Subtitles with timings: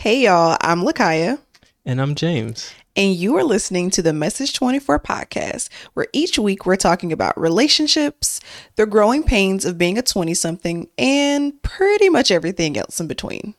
[0.00, 1.38] Hey y'all, I'm Lakhia,
[1.84, 2.72] And I'm James.
[2.96, 7.38] and you are listening to the Message 24 podcast, where each week we're talking about
[7.38, 8.40] relationships,
[8.76, 13.54] the growing pains of being a 20 something, and pretty much everything else in between.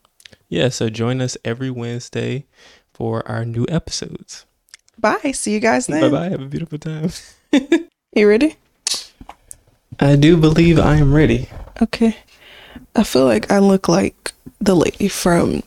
[0.49, 2.45] Yeah, so join us every Wednesday
[2.91, 4.45] for our new episodes.
[4.97, 5.31] Bye.
[5.33, 6.11] See you guys Bye then.
[6.11, 6.29] bye.
[6.29, 7.11] Have a beautiful time.
[8.13, 8.57] You ready?
[9.97, 11.47] I do believe I am ready.
[11.81, 12.17] Okay.
[12.93, 15.63] I feel like I look like the lady from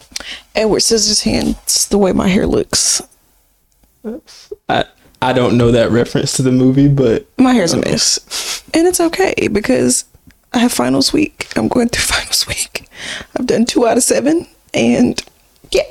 [0.54, 3.02] Edward Scissorhands, the way my hair looks.
[4.69, 4.84] I
[5.23, 8.62] I don't know that reference to the movie, but My hair's a mess.
[8.74, 10.05] And it's okay because
[10.52, 11.48] I have finals week.
[11.56, 12.88] I'm going through finals week.
[13.38, 14.47] I've done two out of seven.
[14.75, 15.22] And
[15.70, 15.83] yeah,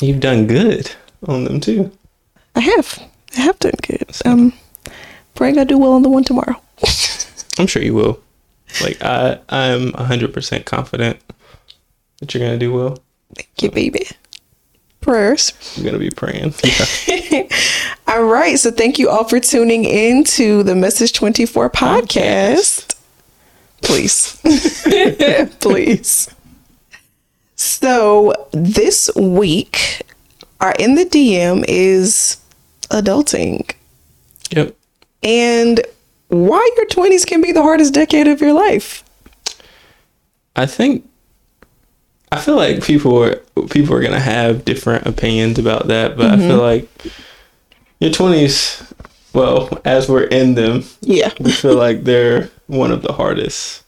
[0.00, 0.90] you've done good
[1.28, 1.90] on them too.
[2.54, 2.98] I have.
[3.36, 4.16] I have done good.
[4.24, 4.52] Um,
[5.34, 6.56] praying I do well on the one tomorrow.
[7.58, 8.20] I'm sure you will.
[8.82, 11.18] Like I I'm 100% confident
[12.20, 12.98] that you're going to do well.
[13.34, 14.06] Thank you, baby.
[15.00, 15.52] Prayers.
[15.76, 16.54] I'm going to be praying.
[17.06, 17.48] Yeah.
[18.08, 18.58] All right.
[18.58, 22.96] So thank you all for tuning in to the Message 24 podcast.
[23.82, 24.40] Please.
[25.60, 26.34] Please.
[27.54, 30.02] So this week,
[30.60, 32.38] our in the DM is
[32.90, 33.70] adulting
[34.50, 34.76] yep.
[35.22, 35.80] and
[36.28, 39.04] why your 20s can be the hardest decade of your life.
[40.56, 41.08] I think
[42.32, 43.36] I feel like people are
[43.68, 46.60] people are gonna have different opinions about that, but I feel mm-hmm.
[46.60, 47.12] like
[47.98, 48.82] your twenties,
[49.32, 51.32] well, as we're in them, Yeah.
[51.40, 53.82] we feel like they're one of the hardest,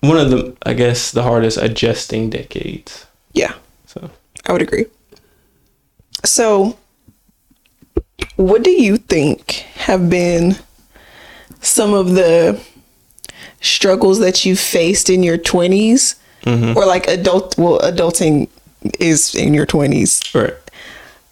[0.00, 3.06] one of the I guess the hardest adjusting decades.
[3.32, 3.54] Yeah.
[3.86, 4.10] So
[4.46, 4.86] I would agree.
[6.24, 6.78] So,
[8.36, 10.56] what do you think have been
[11.60, 12.60] some of the
[13.60, 15.38] struggles that you faced in your
[16.44, 18.48] 20s or like adult well adulting
[19.00, 20.54] is in your 20s right.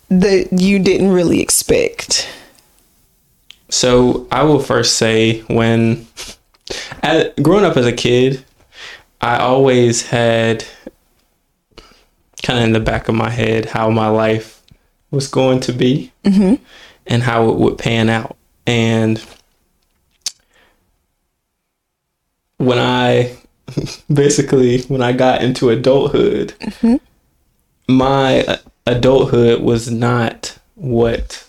[0.08, 2.28] that you didn't really expect?
[3.68, 6.06] So I will first say when
[7.02, 8.45] as, growing up as a kid,
[9.20, 10.64] I always had
[12.42, 14.62] kind of in the back of my head how my life
[15.11, 16.62] was going to be mm-hmm.
[17.06, 18.36] and how it would pan out.
[18.67, 19.23] And
[22.56, 23.36] when I
[24.12, 26.55] basically when I got into adulthood,
[27.88, 28.56] my uh,
[28.86, 31.46] adulthood was not what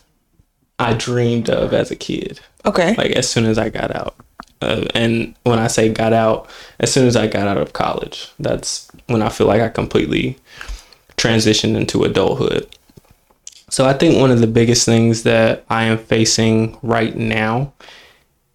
[0.80, 2.40] I dreamed of as a kid.
[2.66, 2.96] Okay.
[2.96, 4.16] Like as soon as I got out,
[4.62, 8.32] uh, and when I say got out, as soon as I got out of college,
[8.40, 10.38] that's when I feel like I completely
[11.18, 12.68] transitioned into adulthood.
[13.70, 17.74] So I think one of the biggest things that I am facing right now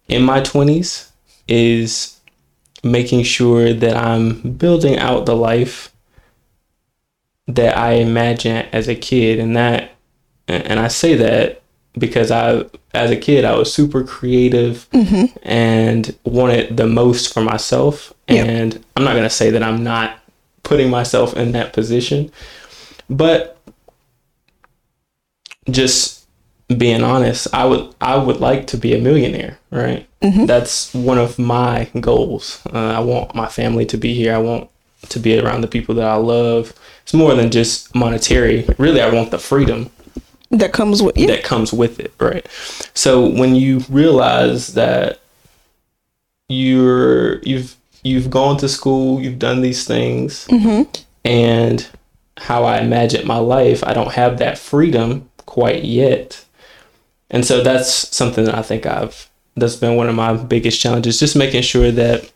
[0.07, 1.09] in my 20s
[1.47, 2.18] is
[2.83, 5.93] making sure that I'm building out the life
[7.47, 9.39] that I imagine as a kid.
[9.39, 9.91] And that
[10.47, 11.61] and I say that
[11.97, 15.37] because I as a kid I was super creative mm-hmm.
[15.43, 18.13] and wanted the most for myself.
[18.27, 18.43] Yeah.
[18.43, 20.19] and I'm not going to say that I'm not
[20.63, 22.31] putting myself in that position
[23.09, 23.57] but
[25.69, 26.27] just
[26.77, 31.39] being honest I would I would like to be a millionaire right that's one of
[31.39, 32.61] my goals.
[32.73, 34.35] Uh, I want my family to be here.
[34.35, 34.69] I want
[35.09, 36.73] to be around the people that I love.
[37.03, 38.65] It's more than just monetary.
[38.77, 39.89] Really I want the freedom
[40.51, 41.27] That comes with yeah.
[41.27, 42.45] that comes with it, right?
[42.93, 45.19] So when you realize that
[46.49, 50.47] you're you've you've gone to school, you've done these things,
[51.23, 51.87] and
[52.37, 56.43] how I imagine my life, I don't have that freedom quite yet,
[57.29, 59.28] and so that's something that I think I've
[59.59, 62.31] that's been one of my biggest challenges, just making sure that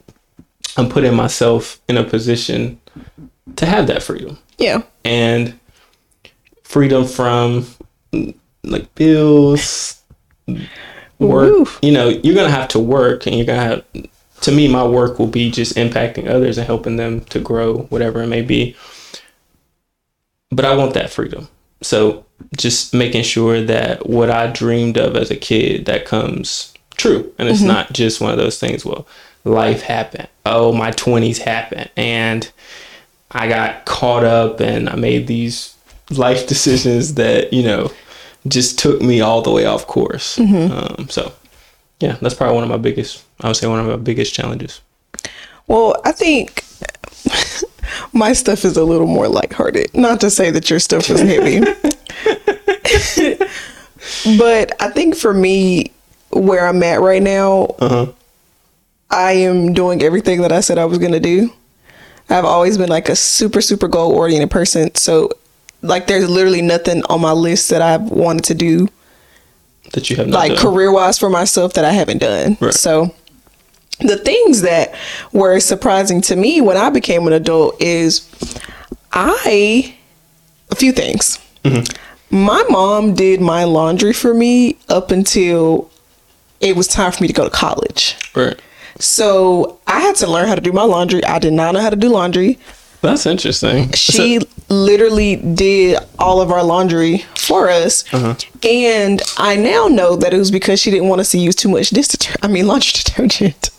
[0.77, 2.79] I'm putting myself in a position
[3.55, 4.83] to have that freedom yeah.
[5.03, 5.59] and
[6.63, 7.65] freedom from
[8.63, 10.01] like bills
[11.19, 11.67] work Woo.
[11.81, 13.85] you know you're gonna have to work and you're gonna have
[14.41, 18.21] to me my work will be just impacting others and helping them to grow whatever
[18.23, 18.75] it may be
[20.51, 21.47] but i want that freedom
[21.81, 22.25] so
[22.57, 26.72] just making sure that what i dreamed of as a kid that comes
[27.03, 29.05] true and it's not just one of those things well
[29.43, 32.51] life happened oh my 20s happened and
[33.33, 35.75] I got caught up and I made these
[36.11, 37.91] life decisions that, you know,
[38.47, 40.37] just took me all the way off course.
[40.39, 41.33] Um, so,
[41.99, 44.81] yeah, that's probably one of my biggest, I would say one of my biggest challenges.
[45.67, 46.63] Well, I think
[48.13, 49.95] my stuff is a little more lighthearted.
[49.95, 51.59] Not to say that your stuff is heavy.
[54.37, 55.91] but I think for me,
[56.35, 58.07] where I'm at right now, Uh-huh.
[59.09, 61.53] I am doing everything that I said I was going to do.
[62.29, 64.93] I've always been like a super, super goal oriented person.
[64.95, 65.29] So
[65.83, 68.87] like there's literally nothing on my list that I've wanted to do
[69.91, 72.57] that you have not like career wise for myself that I haven't done.
[72.59, 72.73] Right.
[72.73, 73.13] So
[73.99, 74.95] the things that
[75.31, 78.27] were surprising to me when I became an adult is
[79.11, 79.95] I
[80.71, 81.37] a few things.
[82.31, 85.91] My mom did my laundry for me up until
[86.63, 88.15] it was time for me to go to college.
[88.33, 88.59] Right.
[88.97, 91.23] So I had to learn how to do my laundry.
[91.25, 92.57] I did not know how to do laundry.
[93.01, 93.91] That's interesting.
[93.91, 94.39] She
[94.69, 98.05] literally did all of our laundry for us.
[98.13, 98.35] Uh-huh.
[98.63, 101.67] And I now know that it was because she didn't want us to use too
[101.67, 102.07] much dish.
[102.41, 103.69] I mean, laundry detergent.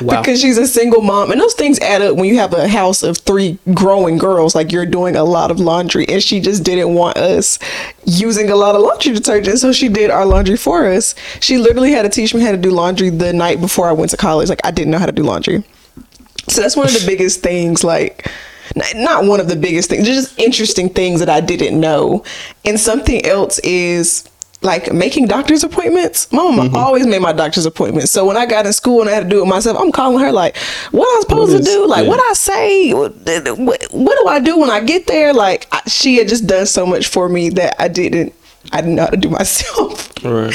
[0.00, 0.20] Wow.
[0.20, 1.30] Because she's a single mom.
[1.30, 4.54] And those things add up when you have a house of three growing girls.
[4.54, 6.06] Like you're doing a lot of laundry.
[6.08, 7.58] And she just didn't want us
[8.04, 9.58] using a lot of laundry detergent.
[9.58, 11.14] So she did our laundry for us.
[11.40, 14.10] She literally had to teach me how to do laundry the night before I went
[14.10, 14.48] to college.
[14.48, 15.64] Like I didn't know how to do laundry.
[16.48, 18.30] So that's one of the biggest things, like,
[18.94, 22.24] not one of the biggest things, just interesting things that I didn't know.
[22.64, 24.28] And something else is
[24.64, 26.32] like making doctor's appointments.
[26.32, 26.76] My mama Mm-hmm.
[26.76, 28.10] always made my doctor's appointments.
[28.10, 30.18] So when I got in school and I had to do it myself, I'm calling
[30.24, 30.56] her like,
[30.90, 31.86] what I'm supposed What is- to do?
[31.86, 32.08] Like, yeah.
[32.08, 32.94] what I say?
[32.94, 33.12] What,
[33.58, 35.32] what, what do I do when I get there?
[35.34, 38.32] Like, I, she had just done so much for me that I didn't,
[38.72, 40.10] I didn't know how to do myself.
[40.24, 40.54] Right.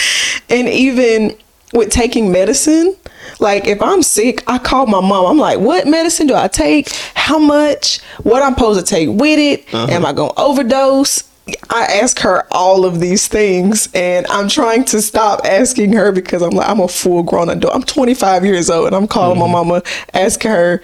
[0.50, 1.38] And even
[1.72, 2.96] with taking medicine,
[3.40, 5.28] like if I'm sick, I call my mom.
[5.28, 6.90] I'm like, what medicine do I take?
[7.14, 8.02] How much?
[8.24, 9.72] What I'm supposed to take with it?
[9.72, 11.29] Am I going to overdose?
[11.70, 16.42] I ask her all of these things and I'm trying to stop asking her because
[16.42, 17.74] I'm like, I'm a full grown adult.
[17.74, 19.70] I'm 25 years old and I'm calling my mm-hmm.
[19.70, 20.82] mama, asking her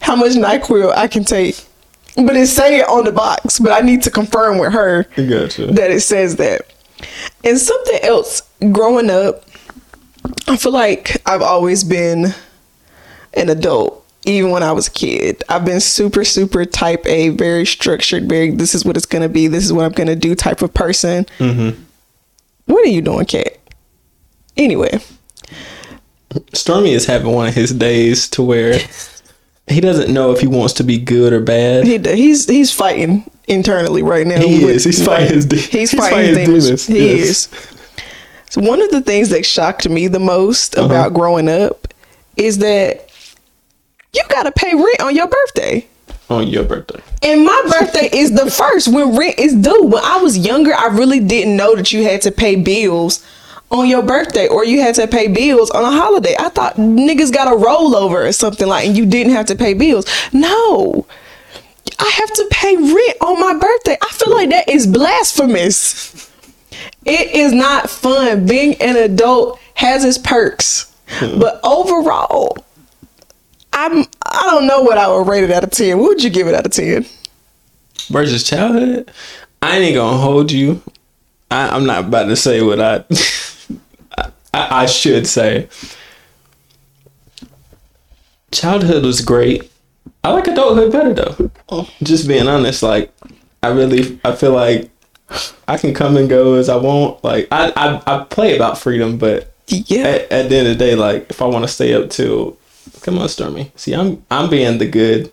[0.00, 1.56] how much NyQuil I can take.
[2.16, 5.66] But it saying it on the box, but I need to confirm with her Gotcha.
[5.66, 6.62] that it says that.
[7.44, 8.42] And something else
[8.72, 9.44] growing up,
[10.48, 12.34] I feel like I've always been
[13.34, 15.42] an adult, even when I was a kid.
[15.48, 19.46] I've been super, super type A, very structured, very this is what it's gonna be,
[19.48, 21.24] this is what I'm gonna do type of person.
[21.38, 21.80] Mm-hmm.
[22.66, 23.56] What are you doing, Kat?
[24.56, 24.98] Anyway,
[26.52, 28.78] Stormy is having one of his days to where
[29.68, 31.86] he doesn't know if he wants to be good or bad.
[31.86, 34.40] he he's he's fighting internally right now.
[34.40, 34.84] He with- is.
[34.84, 36.86] He's fighting his de- He's he's fighting, fighting his demons.
[36.86, 36.86] demons.
[36.86, 37.28] He Yes.
[37.28, 37.48] is.
[38.50, 40.86] So one of the things that shocked me the most Uh-huh.
[40.86, 41.92] about growing up
[42.36, 43.10] is that
[44.12, 45.86] you got to pay rent on your birthday.
[46.28, 47.00] on your birthday.
[47.22, 49.84] And my birthday is the first when rent is due.
[49.84, 53.24] When I was younger, I really didn't know that you had to pay bills
[53.70, 56.34] on your birthday or you had to pay bills on a holiday.
[56.38, 59.74] I thought niggas got a rollover or something like and you didn't have to pay
[59.74, 60.06] bills.
[60.32, 61.06] No.
[61.98, 63.96] I have to pay rent on my birthday.
[64.02, 66.30] I feel like that is blasphemous.
[67.04, 68.46] It is not fun.
[68.46, 70.92] Being an adult has its perks.
[71.08, 71.38] Hmm.
[71.38, 72.56] But overall,
[73.76, 75.98] I'm I don't know what I would rate it out of 10.
[75.98, 77.06] What would you give it out of 10?
[78.08, 79.10] Versus childhood,
[79.62, 80.82] I ain't gonna hold you.
[81.50, 83.04] I, I'm not about to say what I,
[84.54, 85.68] I I should say.
[88.52, 89.70] Childhood was great.
[90.24, 91.86] I like adulthood better though.
[92.02, 93.12] Just being honest, like
[93.62, 94.90] I really I feel like
[95.68, 97.22] I can come and go as I want.
[97.24, 100.02] Like I I, I play about freedom, but Yeah.
[100.06, 102.56] at, at the end of the day, like if I want to stay up till,
[103.06, 103.72] come on, Stormy.
[103.76, 105.32] See, I'm I'm being the good,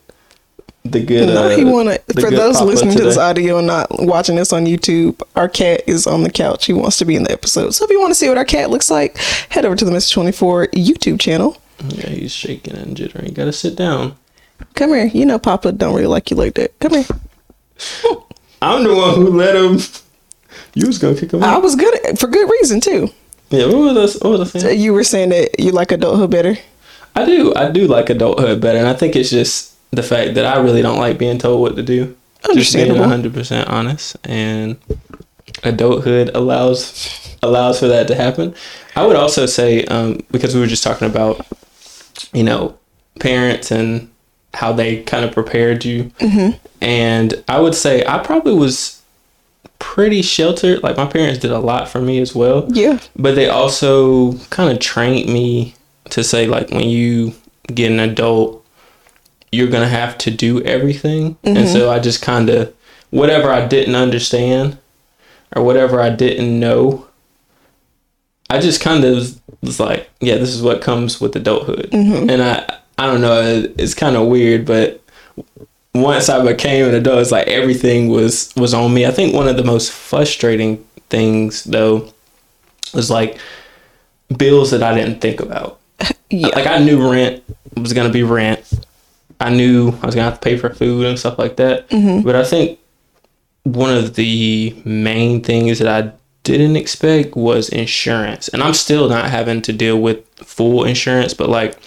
[0.85, 1.27] the good.
[1.27, 1.97] No, uh, he wanna.
[2.13, 6.07] For those listening to this audio and not watching this on YouTube, our cat is
[6.07, 6.67] on the couch.
[6.67, 7.71] He wants to be in the episode.
[7.71, 9.17] So if you want to see what our cat looks like,
[9.49, 11.57] head over to the Message Twenty Four YouTube channel.
[11.83, 13.33] Yeah, he's shaking and jittering.
[13.33, 14.15] Gotta sit down.
[14.75, 15.05] Come here.
[15.05, 16.79] You know Papa don't really like you like that.
[16.79, 17.05] Come here.
[18.61, 19.79] I'm the one who let him.
[20.75, 21.55] You was gonna kick him Out.
[21.55, 23.09] I was good at, for good reason too.
[23.49, 24.79] Yeah, what was I, what was I saying?
[24.79, 26.55] You were saying that you like adulthood better.
[27.15, 27.53] I do.
[27.55, 30.81] I do like adulthood better, and I think it's just the fact that I really
[30.81, 32.15] don't like being told what to do.
[32.53, 32.99] Just being Understandable.
[33.01, 34.77] 100 percent honest, and
[35.63, 38.53] adulthood allows allows for that to happen.
[38.95, 41.45] I would also say um, because we were just talking about,
[42.33, 42.77] you know,
[43.19, 44.09] parents and
[44.53, 46.11] how they kind of prepared you,
[46.81, 49.01] and I would say I probably was
[49.79, 50.83] pretty sheltered.
[50.83, 52.99] Like my parents did a lot for me as well Yeah.
[53.15, 55.75] but they also kind of trained me
[56.13, 57.33] to say like when you
[57.67, 58.63] get an adult
[59.51, 61.67] you're gonna have to do everything and mm-hmm.
[61.67, 62.73] so i just kind of
[63.09, 64.77] whatever i didn't understand
[65.55, 67.07] or whatever i didn't know
[68.49, 72.29] i just kind of was, was like yeah this is what comes with adulthood mm-hmm.
[72.29, 75.03] and i i don't know it- it's kind of weird but
[75.95, 79.05] once I became an adult, it's like everything was was on me.
[79.05, 82.11] I think one of the most frustrating things though
[82.93, 83.37] was like
[84.35, 85.79] bills that I didn't think about.
[86.33, 86.47] Yeah.
[86.47, 87.43] Like I knew rent
[87.77, 88.61] was gonna be rent.
[89.39, 91.87] I knew I was gonna have to pay for food and stuff like that.
[92.23, 92.79] But I think
[93.63, 96.11] one of the main things that I
[96.43, 98.47] didn't expect was insurance.
[98.49, 101.77] And I'm still not having to deal with full insurance, but like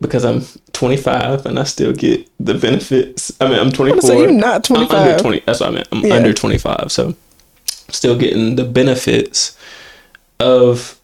[0.00, 3.32] because I'm 25 and I still get the benefits.
[3.40, 4.00] I mean, I'm 24.
[4.02, 5.20] So you're not I'm under 25.
[5.20, 5.42] 20.
[5.46, 5.88] That's what I meant.
[5.92, 6.14] I'm Yeah.
[6.14, 6.90] under 25.
[6.92, 7.14] So
[7.88, 9.56] still getting the benefits
[10.38, 10.98] of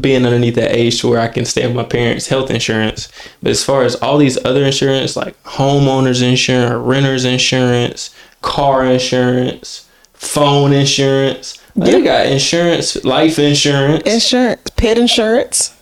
[0.00, 3.08] being underneath that age to where I can stay with my parents' health insurance.
[3.42, 9.88] But as far as all these other insurance, like homeowners insurance, renters insurance, car insurance,
[10.14, 14.02] phone insurance, like, they got insurance, life insurance.
[14.04, 15.76] Insurance, pet insurance.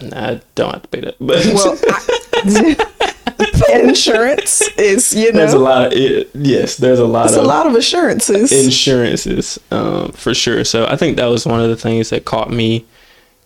[0.00, 1.16] Nah, I don't have to pay that.
[1.20, 6.98] But Well, I, pet insurance is you know there's a lot of it, yes, there's
[6.98, 8.52] a lot it's a lot of assurances.
[8.52, 10.64] insurances um, for sure.
[10.64, 12.84] So I think that was one of the things that caught me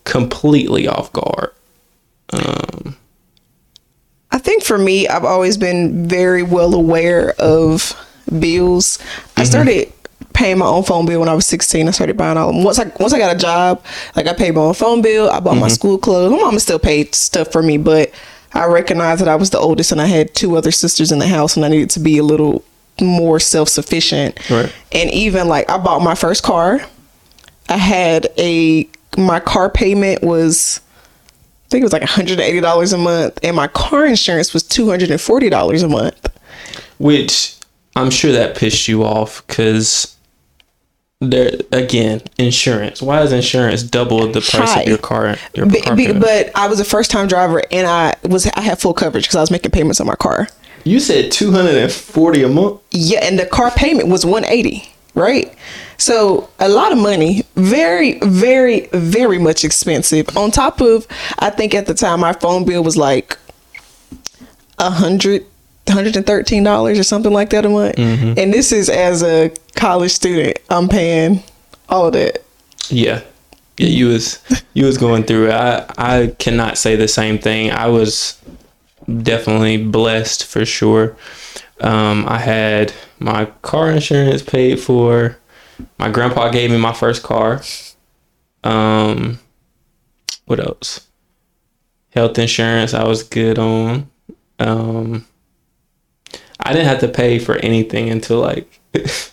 [0.06, 1.50] completely off guard.
[2.32, 2.96] Um,
[4.30, 7.94] I think for me, I've always been very well aware of
[8.38, 8.98] bills.
[9.36, 9.92] I started
[10.32, 11.88] paying my own phone bill when I was 16.
[11.88, 13.84] I started buying all them once I once I got a job,
[14.14, 16.32] like I paid my own phone bill, I bought my school clothes.
[16.32, 18.12] My mama still paid stuff for me, but
[18.52, 21.28] I recognized that I was the oldest and I had two other sisters in the
[21.28, 22.64] house and I needed to be a little
[23.00, 24.50] more self-sufficient.
[24.50, 24.72] Right.
[24.92, 26.80] And even like I bought my first car.
[27.68, 30.80] I had a my car payment was
[31.66, 35.88] I think it was like $180 a month, and my car insurance was $240 a
[35.88, 36.28] month.
[36.98, 37.56] which
[37.96, 40.14] I'm sure that pissed you off because
[41.20, 43.00] there again insurance.
[43.02, 44.82] Why is insurance double the price High.
[44.82, 45.36] of your car?
[45.54, 48.60] Your Be- car be- but I was a first time driver, and I was I
[48.60, 50.48] had full coverage because I was making payments on my car.
[50.84, 52.80] you said 240 a month.
[52.92, 55.52] Yeah, and the car payment was 180, right?
[55.98, 60.36] So a lot of money, very, very, very much expensive.
[60.36, 61.06] On top of,
[61.38, 63.38] I think at the time my phone bill was like
[64.78, 65.46] a hundred,
[65.88, 67.98] hundred and thirteen dollars or something like that a month.
[67.98, 71.42] And this is as a college student, I'm paying
[71.88, 72.42] all of that.
[72.90, 73.22] Yeah.
[73.78, 74.38] Yeah, you was
[74.72, 75.52] you was going through it.
[75.52, 77.70] I I cannot say the same thing.
[77.70, 78.40] I was
[79.22, 81.14] definitely blessed for sure.
[81.82, 85.36] Um, I had my car insurance paid for.
[85.98, 87.62] My grandpa gave me my first car.
[88.64, 89.38] Um,
[90.46, 91.06] what else?
[92.10, 94.10] Health insurance I was good on.
[94.58, 95.26] Um,
[96.60, 98.80] I didn't have to pay for anything until like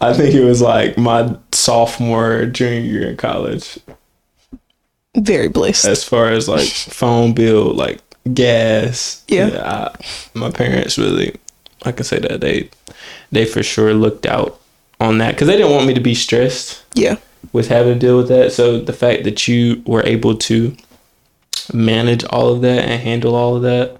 [0.00, 3.78] I think it was like my sophomore junior year in college.
[5.16, 5.86] Very blessed.
[5.86, 8.00] As far as like phone bill, like
[8.32, 9.24] gas.
[9.28, 9.62] Yeah.
[9.64, 10.04] I,
[10.34, 11.36] my parents really,
[11.84, 12.70] I can say that they,
[13.30, 14.60] they for sure looked out
[15.00, 17.16] on that because they didn't want me to be stressed yeah.
[17.52, 18.52] with having to deal with that.
[18.52, 20.76] So the fact that you were able to
[21.72, 23.98] manage all of that and handle all of that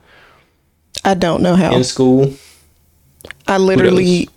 [1.05, 1.75] I don't know how.
[1.75, 2.33] in school,
[3.47, 4.29] I literally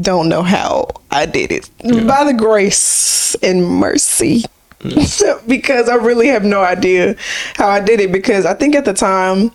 [0.00, 1.68] don't know how I did it.
[1.82, 4.44] By the grace and mercy.
[5.48, 7.16] because I really have no idea
[7.54, 9.50] how I did it because I think at the time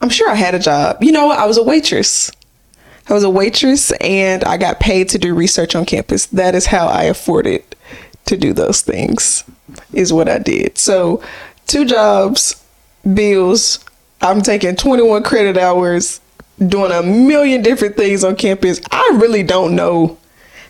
[0.00, 1.02] I'm sure I had a job.
[1.02, 1.30] You know?
[1.30, 2.30] I was a waitress.
[3.08, 6.26] I was a waitress and I got paid to do research on campus.
[6.26, 7.64] That is how I afforded
[8.26, 9.44] to do those things.
[9.92, 10.78] Is what I did.
[10.78, 11.22] So,
[11.66, 12.64] two jobs,
[13.14, 13.84] bills,
[14.20, 16.20] I'm taking 21 credit hours,
[16.66, 18.80] doing a million different things on campus.
[18.90, 20.18] I really don't know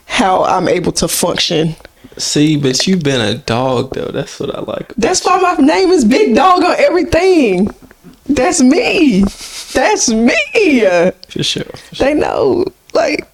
[0.07, 1.77] how I'm able to function.
[2.17, 4.11] See, but you've been a dog though.
[4.11, 4.95] That's what I like.
[4.95, 7.69] That's why my name is Big Dog on everything.
[8.29, 9.23] That's me.
[9.73, 10.81] That's me.
[11.29, 11.65] For sure.
[11.65, 12.07] For sure.
[12.07, 12.65] They know.
[12.93, 13.27] Like,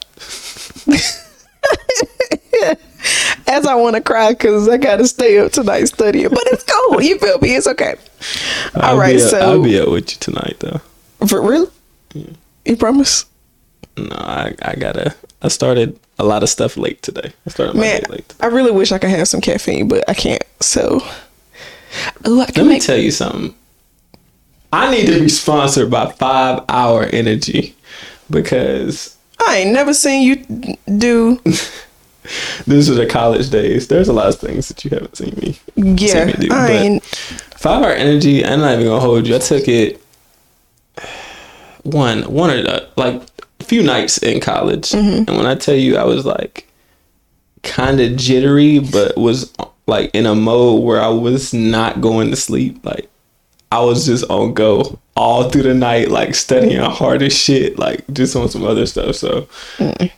[3.46, 6.64] as I want to cry because I got to stay up tonight studying, but it's
[6.64, 7.02] cool.
[7.02, 7.54] You feel me?
[7.54, 7.94] It's okay.
[8.74, 9.16] All I'll right.
[9.16, 10.80] up, so, I'll be up with you tonight though.
[11.26, 11.70] for real?
[12.64, 13.24] You promise?
[13.96, 15.14] No, I, I gotta.
[15.42, 17.32] I started a lot of stuff late today.
[17.46, 18.34] I started Man, late.
[18.40, 20.42] I really wish I could have some caffeine, but I can't.
[20.60, 21.00] So,
[22.24, 23.54] oh, I can Let me tell you something.
[24.72, 27.74] I need to be sponsored by Five Hour Energy
[28.30, 31.40] because I ain't never seen you do.
[31.44, 33.88] this is the college days.
[33.88, 35.58] There's a lot of things that you haven't seen me.
[35.76, 37.04] Yeah, me do, I ain't.
[37.04, 38.44] Five Hour Energy.
[38.44, 39.34] I'm not even gonna hold you.
[39.36, 40.00] I took it
[41.82, 43.22] one one or the, like
[43.60, 45.28] a few nights in college, Mm-hmm.
[45.28, 46.66] and when I tell you, I was like
[47.62, 49.52] kind of jittery, but was
[49.86, 52.84] like in a mode where I was not going to sleep.
[52.84, 53.08] Like
[53.72, 58.06] I was just on go all through the night, like studying hard as shit, like
[58.12, 59.16] just on some other stuff.
[59.16, 59.48] So.
[59.78, 60.12] Mm.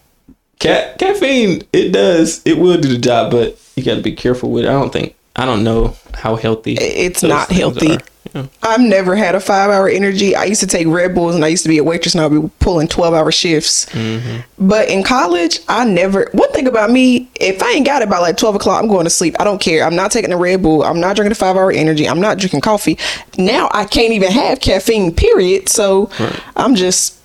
[0.60, 4.50] Ca- caffeine, it does, it will do the job, but you got to be careful
[4.50, 4.68] with it.
[4.68, 6.74] I don't think I don't know how healthy.
[6.74, 7.98] It's not healthy.
[8.32, 8.46] Yeah.
[8.62, 10.34] I've never had a five hour energy.
[10.34, 12.30] I used to take Red Bulls and I used to be a waitress and I'd
[12.30, 13.86] be pulling 12 hour shifts.
[13.86, 14.40] Mm-hmm.
[14.66, 18.18] But in college, I never, one thing about me, if I ain't got it by
[18.18, 19.36] like 12 o'clock, I'm going to sleep.
[19.38, 19.84] I don't care.
[19.84, 20.82] I'm not taking a Red Bull.
[20.82, 22.08] I'm not drinking a five hour energy.
[22.08, 22.98] I'm not drinking coffee.
[23.38, 25.68] Now I can't even have caffeine, period.
[25.68, 26.10] So
[26.56, 27.20] I'm just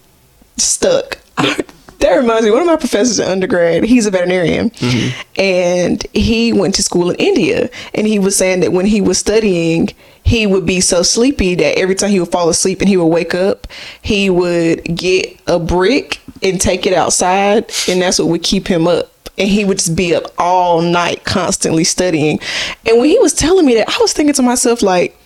[0.58, 1.18] stuck.
[2.00, 5.22] that reminds me, one of my professors in undergrad, he's a veterinarian, mm-hmm.
[5.38, 7.70] and he went to school in India.
[7.94, 9.90] And he was saying that when he was studying,
[10.24, 13.08] he would be so sleepy that every time he would fall asleep and he would
[13.08, 13.68] wake up,
[14.02, 18.88] he would get a brick and take it outside, and that's what would keep him
[18.88, 19.12] up.
[19.38, 22.40] And he would just be up all night, constantly studying.
[22.86, 25.18] And when he was telling me that, I was thinking to myself, like,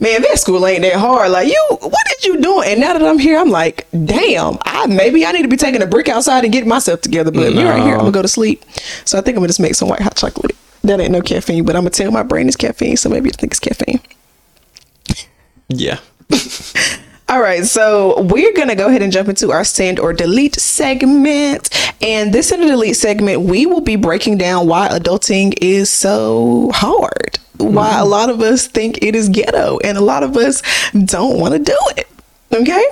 [0.00, 1.30] man, vet school ain't that hard.
[1.30, 2.68] Like you, what did you doing?
[2.68, 5.82] And now that I'm here, I'm like, damn, I maybe I need to be taking
[5.82, 7.30] a brick outside and getting myself together.
[7.30, 8.64] But you're right here, I'm gonna go to sleep.
[9.04, 10.56] So I think I'm gonna just make some white hot chocolate.
[10.82, 13.32] That ain't no caffeine, but I'm gonna tell my brain it's caffeine, so maybe I
[13.32, 14.00] think it's caffeine.
[15.68, 15.98] Yeah.
[17.28, 21.70] All right, so we're gonna go ahead and jump into our send or delete segment.
[22.02, 26.70] And this send or delete segment, we will be breaking down why adulting is so
[26.74, 27.38] hard.
[27.56, 28.10] Why a mm-hmm.
[28.10, 30.62] lot of us think it is ghetto, and a lot of us
[30.92, 32.08] don't want to do it.
[32.52, 32.84] Okay.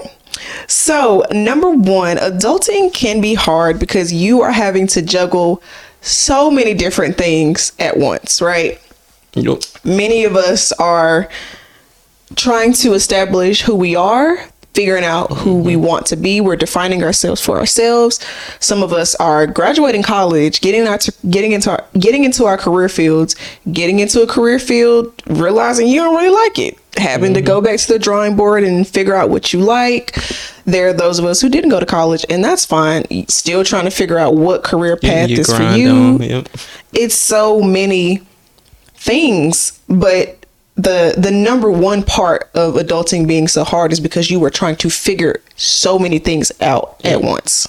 [0.67, 5.63] So, number one, adulting can be hard because you are having to juggle
[6.01, 8.81] so many different things at once, right?
[9.35, 9.63] Yup.
[9.83, 11.29] many of us are
[12.37, 14.37] trying to establish who we are
[14.75, 15.85] figuring out who we mm-hmm.
[15.85, 18.21] want to be we're defining ourselves for ourselves
[18.59, 20.99] some of us are graduating college getting our
[21.29, 23.37] getting into our getting into our career fields
[23.73, 27.67] getting into a career field realizing you don't really like it having to go mm-hmm.
[27.67, 30.17] back to the drawing board and figure out what you like.
[30.65, 33.05] There are those of us who didn't go to college and that's fine.
[33.29, 35.91] Still trying to figure out what career path is for you.
[35.91, 36.49] on, Yep.
[36.93, 38.23] it's so many
[38.95, 40.43] things but
[40.77, 44.77] the the number one part of adulting being so hard is because you were trying
[44.77, 47.69] to figure so many things out at once.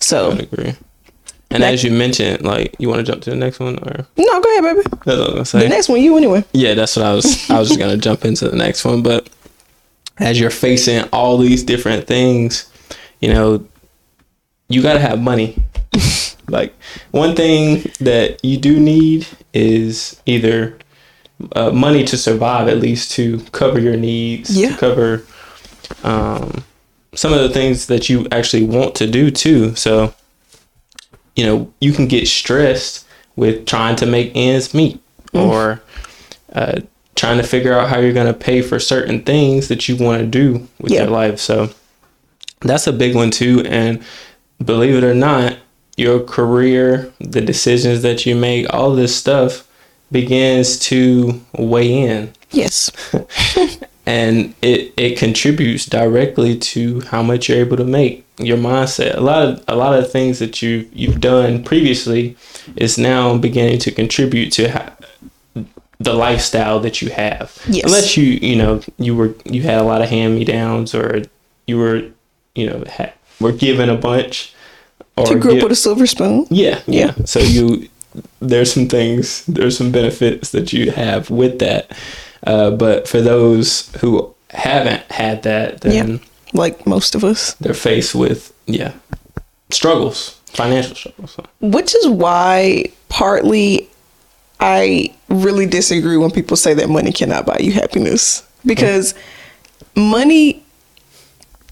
[0.00, 0.74] So would agree.
[1.50, 4.40] And as you mentioned, like you want to jump to the next one, or no
[4.40, 6.96] go ahead baby that's what I was gonna the next one you anyway Yeah, that's
[6.96, 7.48] what I was.
[7.50, 9.28] I was just gonna jump into the next one, but
[10.18, 12.70] as you're facing all these different things,
[13.20, 13.64] you know,
[14.68, 15.62] you gotta have money.
[16.48, 16.74] like
[17.12, 20.76] one thing that you do need is either
[21.54, 24.70] uh, money to survive, at least to cover your needs, Yeah.
[24.70, 25.24] to cover
[26.02, 26.64] um,
[27.14, 29.74] some of the things that you actually want to do too.
[29.76, 30.14] So,
[31.36, 35.00] you know, you can get stressed with trying to make ends meet
[35.34, 35.82] or
[36.54, 36.80] uh,
[37.14, 40.20] trying to figure out how you're going to pay for certain things that you want
[40.20, 41.02] to do with Yeah.
[41.02, 41.38] your life.
[41.38, 41.70] So
[42.60, 43.62] that's a big one too.
[43.68, 44.02] And
[44.64, 45.58] believe it or not,
[45.98, 49.66] your career, the decisions that you make, all this stuff
[50.12, 52.90] begins to weigh in yes
[54.06, 59.20] and it it contributes directly to how much you're able to make your mindset a
[59.20, 62.36] lot of a lot of things that you you've done previously
[62.76, 64.94] is now beginning to contribute to ha-
[65.98, 67.84] the lifestyle that you have Yes.
[67.84, 71.22] unless you you know you were you had a lot of hand me downs or
[71.66, 72.02] you were
[72.54, 74.54] you know ha- were given a bunch
[75.16, 77.12] or you grew up with a silver spoon yeah, yeah.
[77.24, 77.88] So you
[78.40, 81.90] there's some things, there's some benefits that you have with that.
[82.46, 86.18] Uh, but for those who haven't had that, then yeah
[86.52, 88.92] like most of us they're faced with yeah
[89.70, 91.32] struggles, financial struggles.
[91.32, 91.44] So.
[91.60, 93.88] which is why partly
[94.60, 99.14] I really disagree when people say that money cannot buy you happiness because
[99.94, 100.64] money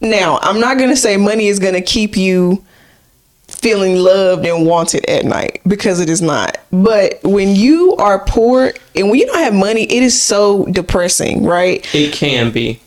[0.01, 2.65] now I'm not going to say money is going to keep you
[3.65, 8.71] feeling loved and wanted at night because it is not but when you are poor
[8.95, 12.81] and when you don't have money it is so depressing right It can be.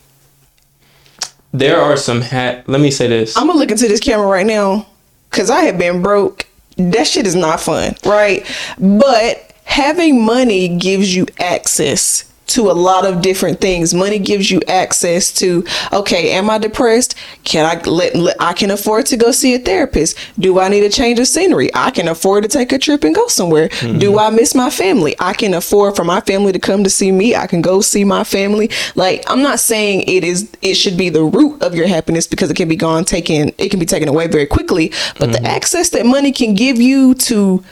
[1.53, 2.67] There are some hat.
[2.69, 3.35] Let me say this.
[3.35, 4.85] I'm gonna look into this camera right now
[5.31, 6.45] because I have been broke.
[6.77, 8.45] That shit is not fun, right?
[8.77, 13.93] But having money gives you access to a lot of different things.
[13.93, 17.15] Money gives you access to, okay, am I depressed?
[17.43, 20.17] Can I let, let I can afford to go see a therapist?
[20.39, 21.69] Do I need a change of scenery?
[21.73, 23.69] I can afford to take a trip and go somewhere.
[23.69, 23.99] Mm-hmm.
[23.99, 25.15] Do I miss my family?
[25.19, 27.35] I can afford for my family to come to see me.
[27.35, 28.69] I can go see my family.
[28.95, 32.49] Like I'm not saying it is it should be the root of your happiness because
[32.49, 35.45] it can be gone taken it can be taken away very quickly, but the mm-hmm.
[35.45, 37.63] access that money can give you to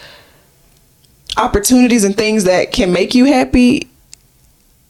[1.38, 3.90] opportunities and things that can make you happy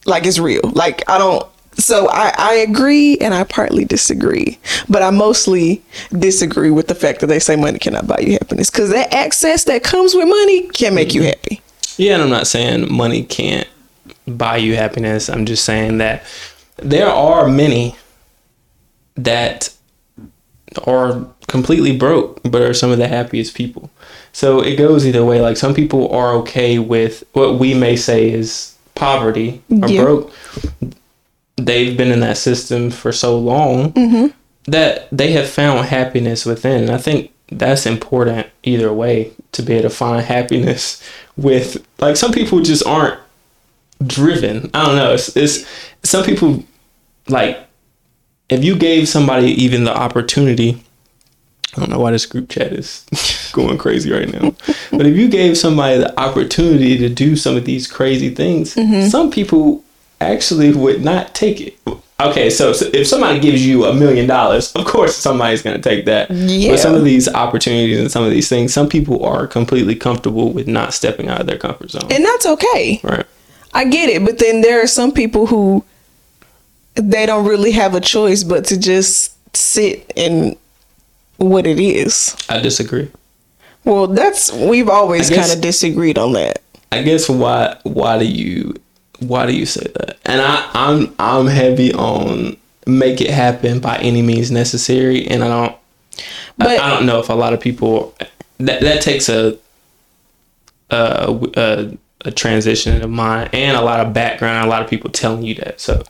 [0.06, 5.02] like it's real like i don't so I, I agree and I partly disagree, but
[5.02, 5.84] I mostly
[6.18, 9.65] disagree with the fact that they say money cannot buy you happiness because that access
[9.65, 11.30] that comes with money can make you mm-hmm.
[11.30, 11.62] happy.
[11.98, 13.68] Yeah, and I'm not saying money can't
[14.28, 15.30] buy you happiness.
[15.30, 16.24] I'm just saying that
[16.78, 17.96] there are many
[19.15, 19.74] that
[20.86, 23.89] are completely broke, but are some of the happiest people.
[24.34, 25.39] So it goes either way.
[25.39, 30.04] Like some people are okay with what we may say is poverty or Yeah.
[30.04, 30.34] broke.
[31.58, 34.28] They've been in that system for so long mm-hmm.
[34.72, 36.84] that they have found happiness within.
[36.84, 41.02] And I think that's important either way to be able to find happiness
[41.38, 43.20] with like some people just aren't
[44.06, 44.70] driven.
[44.74, 45.14] I don't know.
[45.14, 45.66] It's, it's
[46.04, 46.64] some people
[47.28, 47.60] like
[48.50, 50.84] if you gave somebody even the opportunity
[51.76, 53.06] I don't know why this group chat is
[53.54, 54.56] going crazy right now.
[54.92, 59.10] But if you gave somebody the opportunity to do some of these crazy things, mm-hmm.
[59.10, 59.84] some people
[60.22, 61.78] actually would not take it.
[62.18, 65.82] Okay, so, so if somebody gives you a million dollars, of course somebody's going to
[65.82, 66.32] take that.
[66.32, 66.72] Yeah.
[66.72, 70.54] But some of these opportunities and some of these things, some people are completely comfortable
[70.54, 72.10] with not stepping out of their comfort zone.
[72.10, 73.02] And that's okay.
[73.04, 73.26] right.
[73.74, 75.84] I get it, but then there are some people who
[76.96, 80.58] they don't really have a choice but to just sit in
[81.38, 82.36] what it is.
[82.50, 83.12] I disagree.
[83.84, 86.62] Well, that's we've always kind of disagreed on that.
[86.91, 88.74] I guess why why do you
[89.19, 90.17] why do you say that?
[90.26, 95.48] And I I'm I'm heavy on make it happen by any means necessary, and I
[95.48, 95.76] don't.
[96.58, 98.15] But- I, I don't know if a lot of people
[98.60, 99.58] that that takes a
[100.89, 104.65] a a, a transition of mind and a lot of background.
[104.65, 105.80] A lot of people telling you that.
[105.82, 106.04] So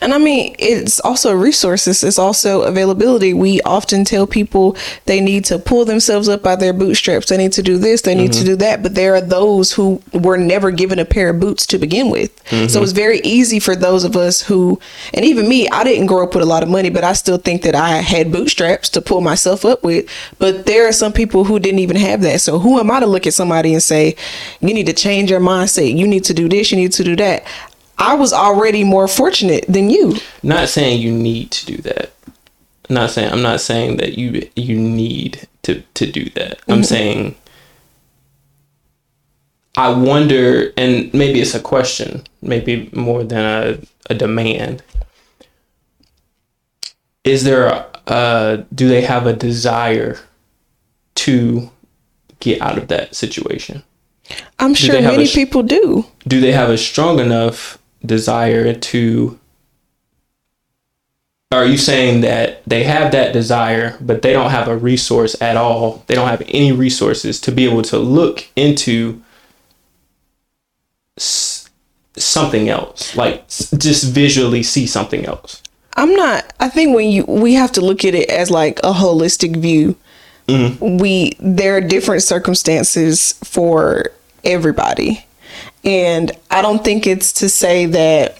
[0.00, 3.34] And I mean, it's also resources, it's also availability.
[3.34, 4.76] We often tell people
[5.06, 7.28] they need to pull themselves up by their bootstraps.
[7.28, 8.46] They need to do this, they need to mm-hmm.
[8.46, 8.82] do that.
[8.82, 12.30] But there are those who were never given a pair of boots to begin with.
[12.48, 12.82] So mm-hmm.
[12.82, 14.80] it's very easy for those of us who,
[15.14, 17.38] and even me, I didn't grow up with a lot of money, but I still
[17.38, 20.08] think that I had bootstraps to pull myself up with.
[20.38, 22.40] But there are some people who didn't even have that.
[22.40, 24.16] So who am I to look at somebody and say,
[24.60, 27.16] you need to change your mindset, you need to do this, you need to do
[27.16, 27.44] that?
[27.98, 30.16] I was already more fortunate than you.
[30.42, 32.12] not saying you need to do that.
[32.90, 36.60] Not saying I'm not saying that you you need to to do that.
[36.68, 37.36] I'm saying
[39.76, 43.78] I wonder, and maybe it's a question, maybe more than a,
[44.10, 44.82] a demand.
[47.24, 50.18] Is there a, uh, do they have a desire
[51.14, 51.70] to
[52.40, 53.82] get out of that situation?
[54.58, 56.06] I'm sure have a many people do.
[56.26, 59.38] do they have a strong enough desire to
[61.52, 65.56] are you saying that they have that desire but they don't have a resource at
[65.56, 69.22] all they don't have any resources to be able to look into
[71.18, 71.68] s-
[72.16, 75.62] something else like s- just visually see something else
[75.94, 76.50] I'm not.
[76.58, 79.94] I think when you we have to look at it as like a holistic view.
[80.48, 80.96] Mm-hmm.
[80.96, 84.06] We there are different circumstances for
[84.42, 85.26] everybody,
[85.84, 88.38] and I don't think it's to say that.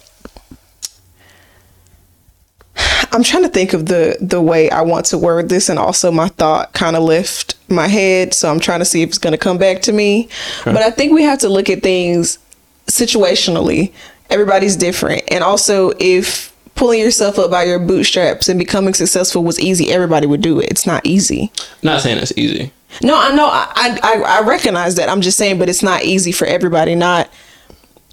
[3.15, 6.11] I'm trying to think of the the way I want to word this, and also
[6.11, 9.33] my thought kind of left my head, so I'm trying to see if it's going
[9.33, 10.29] to come back to me.
[10.65, 12.39] But I think we have to look at things
[12.87, 13.93] situationally.
[14.31, 19.61] Everybody's different, and also if pulling yourself up by your bootstraps and becoming successful was
[19.61, 20.71] easy, everybody would do it.
[20.71, 21.53] It's not easy.
[21.83, 23.47] not saying it's easy No, I know.
[23.47, 25.09] I, I I recognize that.
[25.09, 26.95] I'm just saying, but it's not easy for everybody.
[26.95, 27.31] Not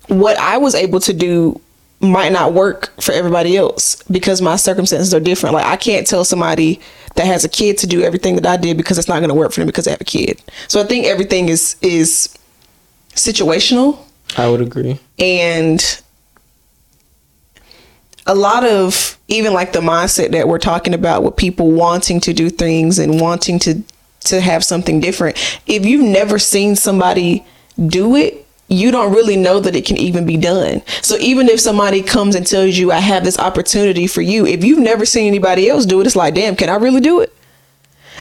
[0.07, 1.59] what I was able to do
[2.01, 5.53] might not work for everybody else because my circumstances are different.
[5.53, 6.79] Like I can't tell somebody
[7.15, 9.35] that has a kid to do everything that I did because it's not going to
[9.35, 10.41] work for them because they have a kid.
[10.69, 12.37] So I think everything is is
[13.15, 13.99] situational
[14.37, 16.01] i would agree and
[18.25, 22.31] a lot of even like the mindset that we're talking about with people wanting to
[22.31, 23.83] do things and wanting to
[24.21, 27.45] to have something different if you've never seen somebody
[27.87, 31.59] do it you don't really know that it can even be done so even if
[31.59, 35.27] somebody comes and tells you i have this opportunity for you if you've never seen
[35.27, 37.33] anybody else do it it's like damn can i really do it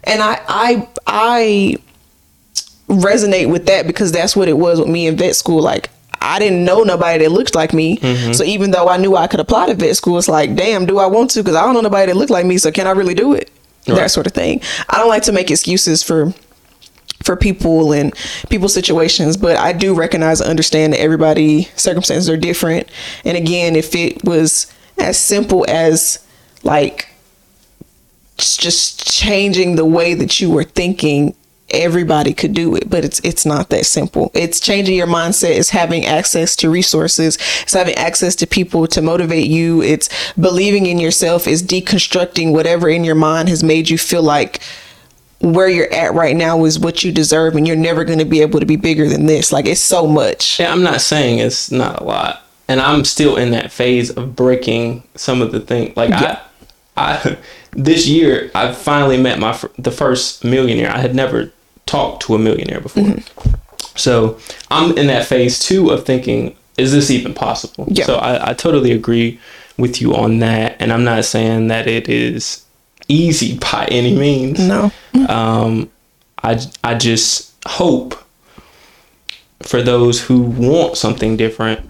[0.05, 1.77] and i i i
[2.89, 5.63] resonate with that because that's what it was with me in vet school.
[5.63, 7.99] Like I didn't know nobody that looked like me.
[7.99, 8.33] Mm-hmm.
[8.33, 10.99] So even though I knew I could apply to vet school, it's like, damn, do
[10.99, 11.43] I want to?
[11.43, 12.59] Because I don't know nobody that looked like me.
[12.59, 13.51] So can I really do it?
[13.97, 14.61] That sort of thing.
[14.89, 16.33] I don't like to make excuses for
[17.23, 18.15] for people and
[18.49, 22.89] people's situations, but I do recognize and understand that everybody circumstances are different.
[23.25, 26.25] And again, if it was as simple as
[26.63, 27.09] like
[28.37, 31.35] just changing the way that you were thinking
[31.71, 35.71] everybody could do it but it's it's not that simple it's changing your mindset it's
[35.71, 40.99] having access to resources it's having access to people to motivate you it's believing in
[40.99, 44.61] yourself it's deconstructing whatever in your mind has made you feel like
[45.41, 48.41] where you're at right now is what you deserve and you're never going to be
[48.41, 49.53] able to be bigger than this.
[49.53, 50.59] Like it's so much.
[50.59, 54.35] Yeah, I'm not saying it's not a lot, and I'm still in that phase of
[54.35, 55.97] breaking some of the things.
[55.97, 56.41] Like Yeah.
[56.97, 57.39] I, I
[57.73, 60.91] this year I finally met my the first millionaire.
[60.91, 61.53] I had never
[61.89, 63.97] talked to a millionaire before, Mm-hmm.
[63.97, 64.39] so
[64.71, 67.87] I'm in that phase too of thinking, is this even possible?
[67.91, 68.05] Yeah.
[68.07, 69.41] So I, I totally agree
[69.77, 72.65] with you on that, and I'm not saying that it is
[73.09, 74.61] easy by any means.
[74.61, 74.91] No.
[75.29, 75.91] Um,
[76.43, 78.15] I I just hope
[79.63, 81.81] for those who want something different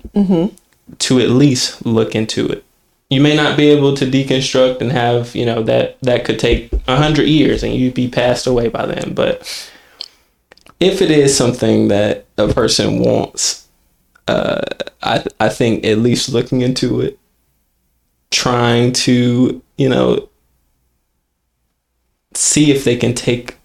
[1.00, 2.64] to at least look into it.
[3.10, 6.70] You may not be able to deconstruct and have you know that that could take
[6.86, 9.12] a hundred years and you'd be passed away by then.
[9.14, 9.42] But
[10.80, 13.68] if it is something that a person wants,
[14.26, 14.60] uh,
[15.02, 17.18] I I think at least looking into it,
[18.30, 20.28] trying to you know
[22.34, 23.56] see if they can take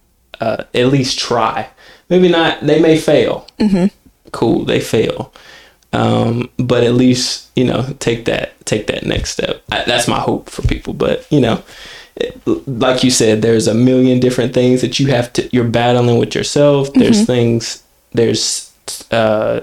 [0.41, 1.69] uh, at least try.
[2.09, 2.61] Maybe not.
[2.61, 3.47] They may fail.
[3.59, 3.87] Mm-hmm.
[4.31, 4.65] Cool.
[4.65, 5.33] They fail.
[5.93, 9.63] Um, but at least you know take that take that next step.
[9.71, 10.93] I, that's my hope for people.
[10.93, 11.63] But you know,
[12.67, 15.49] like you said, there's a million different things that you have to.
[15.51, 16.91] You're battling with yourself.
[16.93, 17.81] There's things.
[18.11, 18.71] There's
[19.11, 19.61] uh,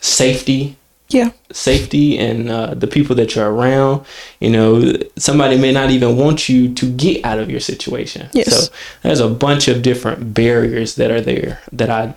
[0.00, 0.76] safety
[1.08, 1.30] Yeah.
[1.52, 4.04] safety and uh, the people that you're around.
[4.40, 8.28] You know, somebody may not even want you to get out of your situation.
[8.32, 8.66] Yes.
[8.66, 12.14] So there's a bunch of different barriers that are there that I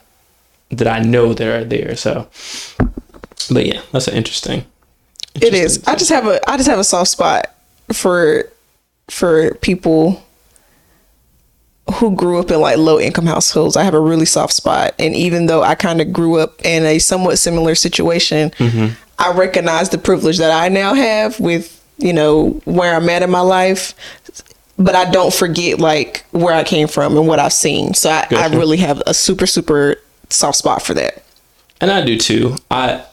[0.71, 1.95] that I know that are there.
[1.95, 2.27] So,
[3.51, 4.65] but yeah, that's an interesting.
[5.35, 5.83] It is.
[5.85, 7.53] I just have a I just have a soft spot
[7.93, 8.49] for
[9.09, 10.21] for people
[11.99, 13.77] who grew up in like low income households.
[13.77, 16.83] I have a really soft spot and even though I kind of grew up in
[16.83, 18.51] a somewhat similar situation,
[19.19, 23.29] I recognize the privilege that I now have with, you know, where I'm at in
[23.29, 23.93] my life.
[24.77, 27.93] But I don't forget like where I came from and what I've seen.
[27.93, 29.95] So I, I really have a super, super
[30.29, 31.23] soft spot for that.
[31.79, 32.55] and I do too.
[32.71, 33.05] I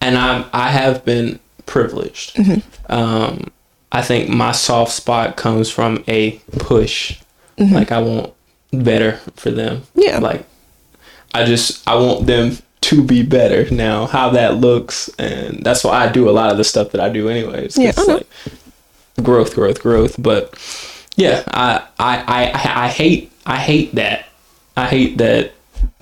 [0.00, 2.36] and I I have been privileged.
[2.36, 2.92] Mm-hmm.
[2.92, 3.50] Um,
[3.90, 7.18] I think my soft spot comes from a push.
[7.58, 8.34] Like I want
[8.72, 9.78] better for them.
[9.78, 10.00] Mm-hmm.
[10.00, 10.18] Yeah.
[10.18, 10.46] Like
[11.34, 13.68] I just I want them to be better.
[13.74, 17.00] Now how that looks, and that's why I do a lot of the stuff that
[17.00, 17.76] I do anyways.
[17.76, 18.14] Yeah, I know.
[18.14, 18.26] like
[19.22, 20.16] growth, growth, growth.
[20.22, 20.54] But
[21.16, 24.26] yeah, I I I, I hate I hate that.
[24.76, 25.52] I hate that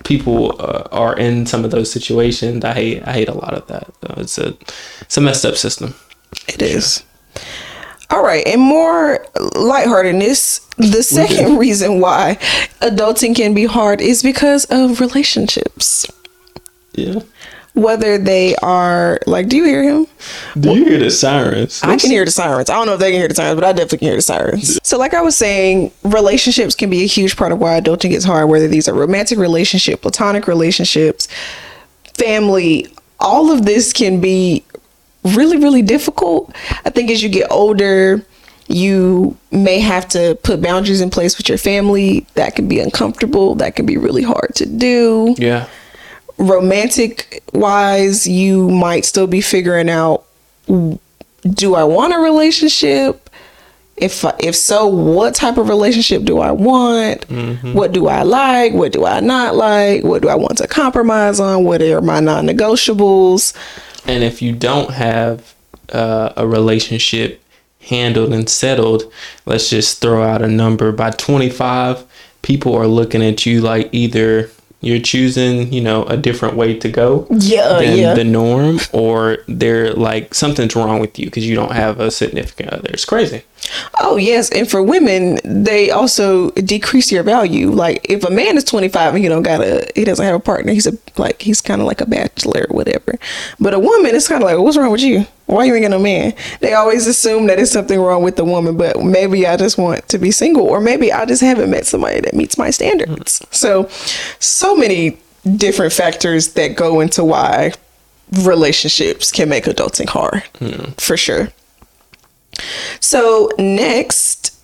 [0.03, 2.63] people uh, are in some of those situations.
[2.63, 3.87] I hate I hate a lot of that.
[4.01, 4.57] So it's a
[5.01, 5.95] it's a messed up system.
[6.47, 7.03] It is.
[8.09, 10.59] All right, and more lightheartedness.
[10.77, 12.35] The second reason why
[12.81, 16.05] adulting can be hard is because of relationships.
[16.93, 17.19] Yeah.
[17.73, 20.07] Whether they are like, do you hear him?
[20.59, 21.83] Do you hear the sirens?
[21.83, 22.71] I can hear the sirens.
[22.71, 24.21] I don't know if they can hear the sirens, but I definitely can hear the
[24.23, 24.79] sirens.
[24.83, 28.25] So, like I was saying, relationships can be a huge part of why adulting gets
[28.25, 28.49] hard.
[28.49, 31.27] Whether these are romantic relationship, platonic relationships,
[32.15, 32.87] family,
[33.19, 34.63] all of this can be
[35.35, 36.53] really, really difficult.
[36.85, 38.23] I think as you get older,
[38.67, 42.25] you may have to put boundaries in place with your family.
[42.35, 43.55] That can be uncomfortable.
[43.55, 45.65] That can be really hard to do Yeah.
[46.37, 50.23] romantic wise, you might still be figuring out
[50.67, 53.29] do I want a relationship?
[53.95, 57.27] If if so, what type of relationship do I want?
[57.29, 57.73] Mm-hmm.
[57.73, 58.73] What do I like?
[58.73, 60.03] What do I not like?
[60.03, 61.63] What do I want to compromise on?
[61.63, 63.53] What are my non-negotiables?
[64.07, 65.53] And if you don't have
[65.91, 67.41] uh, a relationship
[67.81, 69.11] handled and settled,
[69.45, 70.91] let's just throw out a number.
[70.91, 72.05] By 25,
[72.41, 76.89] people are looking at you like either you're choosing, you know, a different way to
[76.89, 78.13] go Yeah, than yeah.
[78.13, 82.69] the norm, or they're like something's wrong with you because you don't have a significant
[82.69, 82.89] other.
[82.91, 83.41] It's crazy.
[83.99, 87.71] Oh yes, and for women, they also decrease your value.
[87.71, 90.35] Like if a man is twenty five and he don't got a, he doesn't have
[90.35, 90.71] a partner.
[90.71, 93.17] He's a like he's kind of like a bachelor or whatever.
[93.59, 95.25] But a woman, it's kind of like, what's wrong with you?
[95.47, 96.33] Why you ain't got no man?
[96.59, 100.07] They always assume that it's something wrong with the woman, but maybe I just want
[100.09, 103.45] to be single, or maybe I just haven't met somebody that meets my standards.
[103.51, 103.87] So,
[104.39, 105.17] so many
[105.55, 107.73] different factors that go into why
[108.41, 110.91] relationships can make adulting hard, hmm.
[110.97, 111.49] for sure.
[112.99, 114.59] So next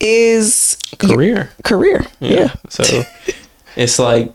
[0.00, 1.50] is Career.
[1.64, 2.06] career.
[2.20, 2.54] Yeah.
[2.68, 3.02] So
[3.76, 4.32] it's like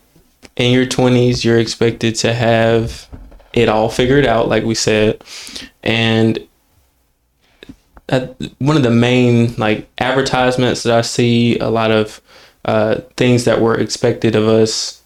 [0.56, 3.08] in your 20s, you're expected to have
[3.54, 5.24] it all figured out, like we said.
[5.84, 6.39] And
[8.08, 12.21] that, one of the main like advertisements that I see, a lot of
[12.65, 15.02] uh, things that were expected of us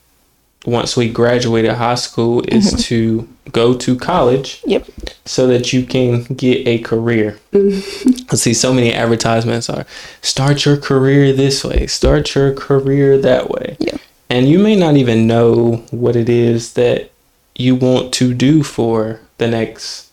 [0.66, 2.78] once we graduated high school is mm-hmm.
[2.78, 4.88] to go to college Yep.
[5.26, 7.40] so that you can get a career.
[7.54, 9.86] I see so many advertisements are
[10.22, 13.78] start your career this way, start your career that way.
[13.80, 13.98] Yeah.
[14.30, 17.10] And you may not even know what it is that
[17.56, 20.12] you want to do for the next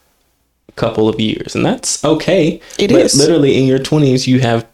[0.76, 1.54] couple of years.
[1.54, 2.60] And that's okay.
[2.78, 3.18] It but is.
[3.18, 4.66] literally in your 20s you have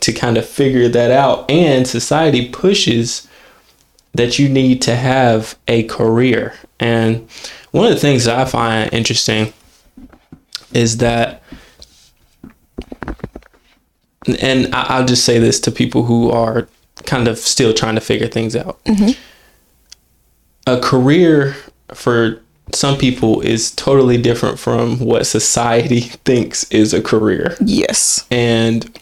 [0.00, 3.28] to kind of figure that out and society pushes
[4.14, 6.54] that you need to have a career.
[6.78, 7.28] And
[7.70, 9.52] one of the things that I find interesting
[10.72, 11.42] is that,
[14.40, 16.68] and I'll just say this to people who are
[17.04, 18.82] kind of still trying to figure things out.
[18.84, 19.18] Mm-hmm.
[20.66, 21.56] A career
[21.92, 22.40] for
[22.72, 27.56] some people is totally different from what society thinks is a career.
[27.60, 28.26] Yes.
[28.30, 28.98] And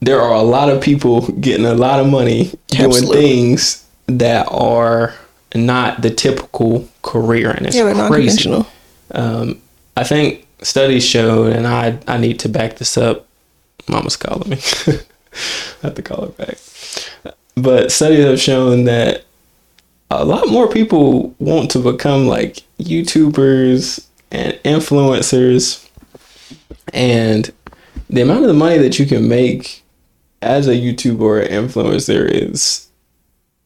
[0.00, 5.14] there are a lot of people getting a lot of money doing things that are
[5.54, 8.48] not the typical career, and it's Yeah, they're crazy.
[8.50, 8.66] non-conventional.
[9.12, 9.60] Um,
[9.96, 13.26] I think studies showed, and I I need to back this up.
[13.88, 14.58] Mama's calling me.
[14.86, 16.58] I have to call her back.
[17.56, 19.24] But studies have shown that
[20.10, 25.88] a lot more people want to become like YouTubers and influencers,
[26.92, 27.52] and
[28.08, 29.79] the amount of the money that you can make
[30.42, 32.88] as a YouTuber or influencer is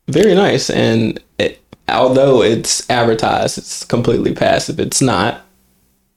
[0.08, 0.70] very nice.
[0.70, 4.80] And it, although it's advertised, it's completely passive.
[4.80, 5.42] It's not.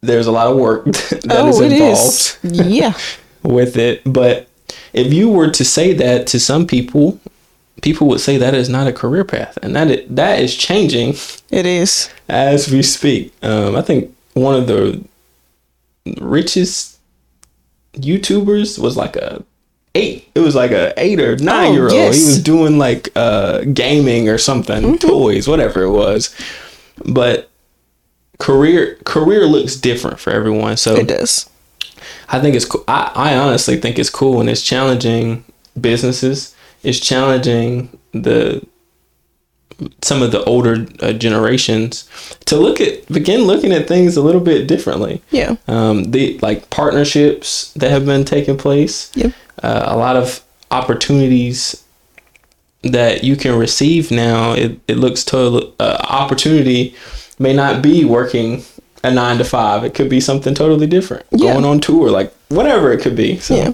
[0.01, 2.67] There's a lot of work that is oh, it involved is.
[2.67, 2.93] Yeah.
[3.43, 4.01] with it.
[4.05, 4.47] But
[4.93, 7.19] if you were to say that to some people,
[7.81, 11.15] people would say that is not a career path, and that it, that is changing
[11.49, 12.09] It is.
[12.27, 13.33] as we speak.
[13.41, 15.03] Um, I think one of the
[16.19, 16.99] richest
[17.93, 19.43] YouTubers was like a.
[20.37, 21.93] It was like a eight or nine Oh, year old.
[21.93, 22.15] yes.
[22.17, 26.35] He was doing like uh, gaming or something, toys, whatever it was.
[27.05, 27.49] But
[28.39, 30.77] career career looks different for everyone.
[30.77, 31.49] So It does.
[32.29, 32.83] I think it's cool.
[32.87, 35.43] I, I honestly think it's cool and it's challenging
[35.79, 36.53] businesses.
[36.83, 38.65] It's challenging the
[40.01, 42.09] some of the older uh, generations
[42.45, 45.21] to look at begin looking at things a little bit differently.
[45.31, 45.55] Yeah.
[45.67, 49.11] Um, the like partnerships that have been taking place.
[49.15, 49.33] Yep.
[49.61, 51.83] Uh, a lot of opportunities
[52.83, 54.53] that you can receive now.
[54.53, 56.95] It it looks total uh, opportunity
[57.39, 58.63] may not be working
[59.03, 59.83] a nine to five.
[59.83, 61.25] It could be something totally different.
[61.31, 61.53] Yeah.
[61.53, 63.37] Going on tour, like whatever it could be.
[63.39, 63.73] So Yeah.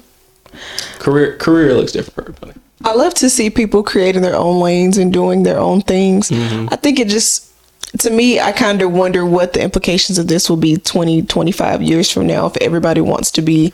[1.00, 2.60] career career looks different for everybody.
[2.84, 6.30] I love to see people creating their own lanes and doing their own things.
[6.30, 6.68] Mm-hmm.
[6.72, 7.52] I think it just,
[8.00, 11.82] to me, I kind of wonder what the implications of this will be 20, 25
[11.82, 12.48] years from now.
[12.48, 13.74] If everybody wants to be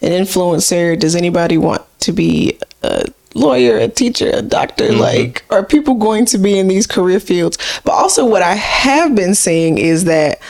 [0.00, 4.88] an influencer, does anybody want to be a lawyer, a teacher, a doctor?
[4.88, 5.00] Mm-hmm.
[5.00, 7.58] Like, are people going to be in these career fields?
[7.84, 10.40] But also, what I have been seeing is that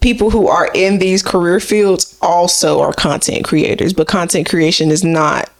[0.00, 5.04] people who are in these career fields also are content creators, but content creation is
[5.04, 5.50] not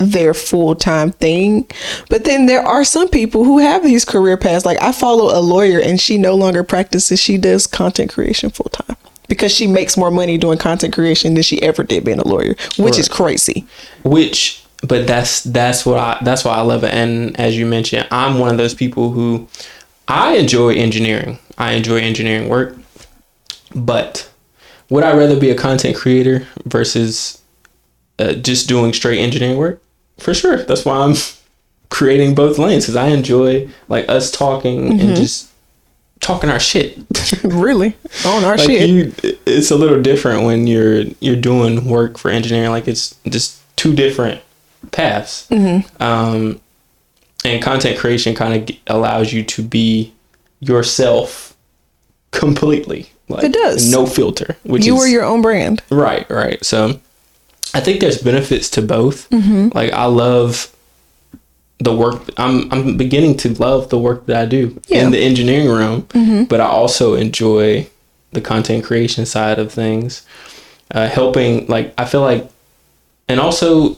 [0.00, 1.70] their full time thing.
[2.08, 4.64] But then there are some people who have these career paths.
[4.64, 8.70] Like I follow a lawyer and she no longer practices, she does content creation full
[8.70, 8.96] time
[9.28, 12.56] because she makes more money doing content creation than she ever did being a lawyer,
[12.78, 13.66] which is crazy.
[14.02, 18.08] which but that's that's what I that's why I love it and as you mentioned
[18.10, 19.46] I'm one of those people who
[20.08, 22.76] I enjoy engineering I enjoy engineering work
[23.74, 24.30] but
[24.88, 27.42] would I rather be a content creator versus
[28.18, 29.82] uh, just doing straight engineering work
[30.20, 31.14] for sure that's why I'm
[31.90, 35.48] creating both lanes because I enjoy like us talking and just
[36.20, 36.98] talking our shit
[37.44, 37.96] really?
[38.26, 38.88] On our like shit.
[38.88, 39.12] you
[39.46, 43.94] it's a little different when you're you're doing work for engineering like it's just two
[43.94, 44.40] different
[44.92, 46.02] paths Mm-hmm.
[46.02, 46.60] um
[47.44, 50.12] and content creation kind of allows you to be
[50.60, 51.56] yourself
[52.32, 53.90] completely like It does.
[53.90, 55.82] no filter which you is were your own brand.
[55.90, 57.00] right right so
[57.74, 59.68] i think there's benefits to both Mm-hmm.
[59.74, 60.74] like i love
[61.78, 65.04] the work i'm i'm beginning to love the work that i do Yeah.
[65.04, 66.44] in the engineering room, Mm-hmm.
[66.44, 67.86] but i also enjoy
[68.32, 70.24] the content creation side of things
[70.92, 72.48] uh, helping like i feel like
[73.28, 73.96] and also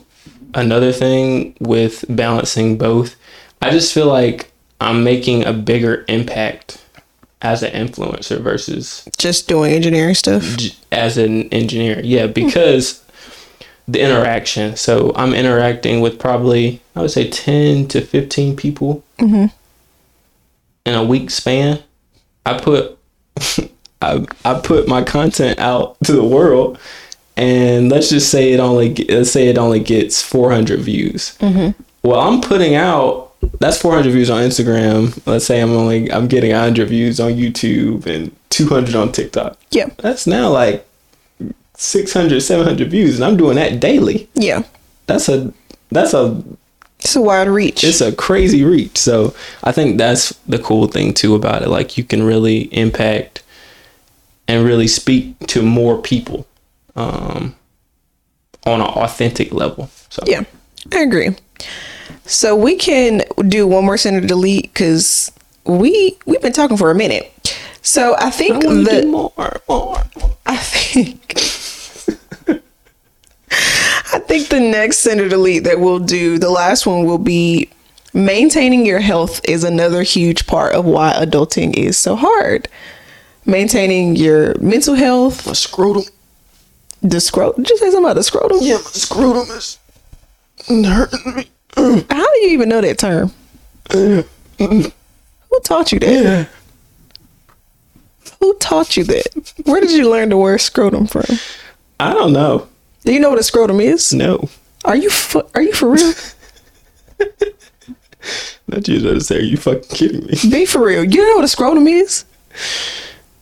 [0.54, 3.16] another thing with balancing both
[3.60, 6.78] i just feel like i'm making a bigger impact
[7.40, 10.44] as an influencer versus Just doing engineering stuff.
[10.92, 12.00] as an engineer.
[12.04, 13.01] Yeah, because
[13.88, 14.76] the interaction.
[14.76, 19.46] So I'm interacting with probably I would say ten to fifteen people mm-hmm.
[20.86, 21.82] in a week span.
[22.46, 22.98] I put
[24.02, 26.78] I I put my content out to the world,
[27.36, 31.36] and let's just say it only let's say it only gets 400 views.
[31.38, 31.80] Mm-hmm.
[32.02, 35.20] Well, I'm putting out that's 400 views on Instagram.
[35.26, 39.58] Let's say I'm only I'm getting 100 views on YouTube and 200 on TikTok.
[39.70, 39.88] Yeah.
[39.98, 40.86] That's now like
[41.82, 44.28] 600, 700 views, and I'm doing that daily.
[44.34, 44.62] Yeah.
[45.06, 45.52] That's a
[45.90, 46.42] that's a
[47.00, 47.82] It's a wide reach.
[47.84, 48.96] it's a crazy reach.
[48.96, 51.68] So I think that's the cool thing too about it.
[51.68, 53.42] Like you can really impact
[54.46, 56.46] and really speak to more people
[56.94, 57.54] um,
[58.64, 59.90] on an authentic level.
[60.08, 60.44] So Yeah,
[60.92, 61.34] I agree.
[62.26, 65.32] So we can do one more center delete because
[65.64, 67.58] we we've been talking for a minute.
[67.82, 69.32] So I I think do the more,
[69.68, 70.02] more.
[70.46, 71.42] I think
[74.12, 77.70] I think the next center delete that we'll do, the last one will be
[78.12, 82.68] maintaining your health is another huge part of why adulting is so hard.
[83.46, 86.04] Maintaining your mental health, My scrotum.
[87.00, 87.62] the scrotum.
[87.62, 88.58] Did you say something about the scrotum?
[88.60, 89.78] Yeah, my scrotum is
[90.68, 91.48] hurting me.
[92.10, 93.32] How do you even know that term?
[93.90, 94.24] Who
[95.64, 96.24] taught you that?
[96.24, 96.44] Yeah.
[98.40, 99.52] Who taught you that?
[99.64, 101.24] Where did you learn the word scrotum from?
[101.98, 102.68] I don't know.
[103.04, 104.12] Do you know what a scrotum is?
[104.12, 104.48] No.
[104.84, 106.12] Are you fu- are you for real?
[108.68, 110.34] Not you to say, are you fucking kidding me?
[110.50, 111.04] Be for real.
[111.04, 112.24] You know what a scrotum is?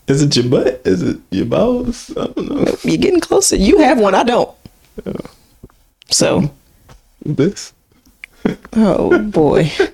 [0.07, 0.81] Is it your butt?
[0.85, 2.11] Is it your balls?
[2.17, 2.75] I don't know.
[2.83, 3.57] You're getting closer.
[3.57, 4.15] You have one.
[4.15, 4.51] I don't.
[5.07, 5.13] Oh.
[6.11, 6.51] So,
[7.25, 7.73] This?
[8.73, 9.65] oh boy.
[9.69, 9.93] For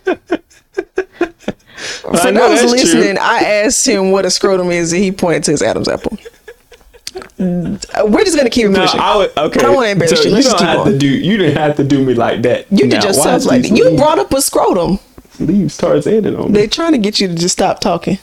[2.12, 2.70] those that's true.
[2.70, 6.16] listening, I asked him what a scrotum is, and he pointed to his Adam's apple.
[7.38, 9.00] We're just gonna keep No, pushing.
[9.00, 9.30] I would.
[9.36, 9.60] Okay.
[9.60, 10.34] I don't want to embarrass so you.
[10.34, 10.92] Let's you don't have going.
[10.92, 11.06] to do.
[11.08, 12.66] You didn't have to do me like that.
[12.70, 13.76] You Now, did just why sounds is like that.
[13.76, 14.98] You brought up a scrotum.
[15.40, 16.58] leaves Tarzan on me.
[16.60, 18.18] They trying to get you to just stop talking.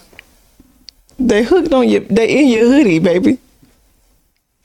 [1.19, 2.01] They hooked on you.
[2.01, 3.39] They in your hoodie, baby.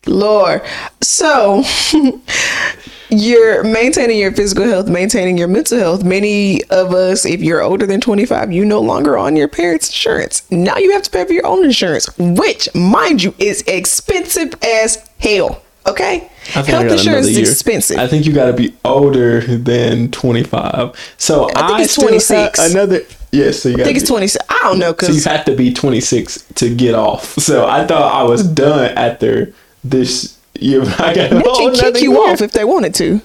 [0.06, 0.62] Lord.
[1.02, 1.62] So
[3.10, 6.04] you're maintaining your physical health, maintaining your mental health.
[6.04, 10.50] Many of us, if you're older than 25, you no longer on your parents' insurance.
[10.50, 15.08] Now you have to pay for your own insurance, which, mind you, is expensive as
[15.18, 15.62] hell.
[15.86, 16.30] Okay?
[16.54, 17.98] I think Health insurance is expensive.
[17.98, 21.14] I think you got to be older than 25.
[21.16, 22.58] So I, think it's 26.
[22.58, 23.00] Another.
[23.30, 24.44] Yes, so you got I think it's 26.
[24.48, 27.24] I don't know So you because have to be 26 to get off.
[27.34, 29.52] So I thought I was done after
[29.84, 30.82] this year.
[30.98, 32.32] I got they whole can kick you year.
[32.32, 33.20] off if they wanted to.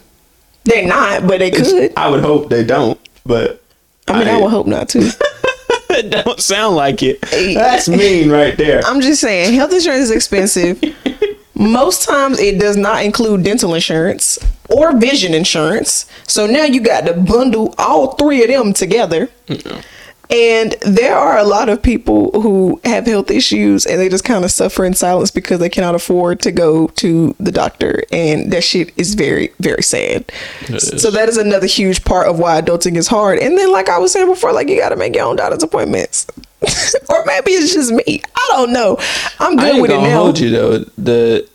[0.66, 1.94] They're not, but they could.
[1.98, 3.64] I would hope they don't, but
[4.08, 5.00] I mean, I, would hope not to.
[5.90, 7.22] it don't sound like it.
[7.22, 8.82] That's mean right there.
[8.86, 10.82] I'm just saying, health insurance is expensive.
[11.56, 16.06] Most times, it does not include dental insurance or vision insurance.
[16.28, 19.30] So now you got to bundle all three of them together.
[20.34, 24.44] And there are a lot of people who have health issues and they just kind
[24.44, 28.02] of suffer in silence because they cannot afford to go to the doctor.
[28.12, 30.32] And that shit is very, very sad.
[30.80, 33.38] So that is another huge part of why adulting is hard.
[33.38, 35.62] And then, like I was saying before, like you got to make your own doctor's
[35.62, 36.26] appointments.
[37.10, 38.22] or maybe it's just me.
[38.36, 38.98] I don't know.
[39.40, 40.24] I'm good with it now.
[40.24, 40.80] hold you though.
[40.98, 41.48] The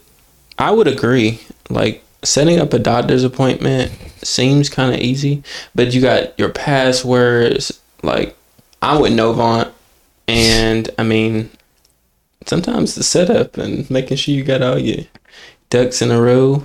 [0.57, 1.41] I would agree.
[1.69, 3.91] Like setting up a doctor's appointment
[4.23, 5.43] seems kind of easy,
[5.75, 7.81] but you got your passwords.
[8.03, 8.37] Like
[8.83, 9.73] I'm with Novant,
[10.27, 11.51] and I mean,
[12.47, 15.05] sometimes the setup and making sure you got all your
[15.71, 16.65] ducks in a row.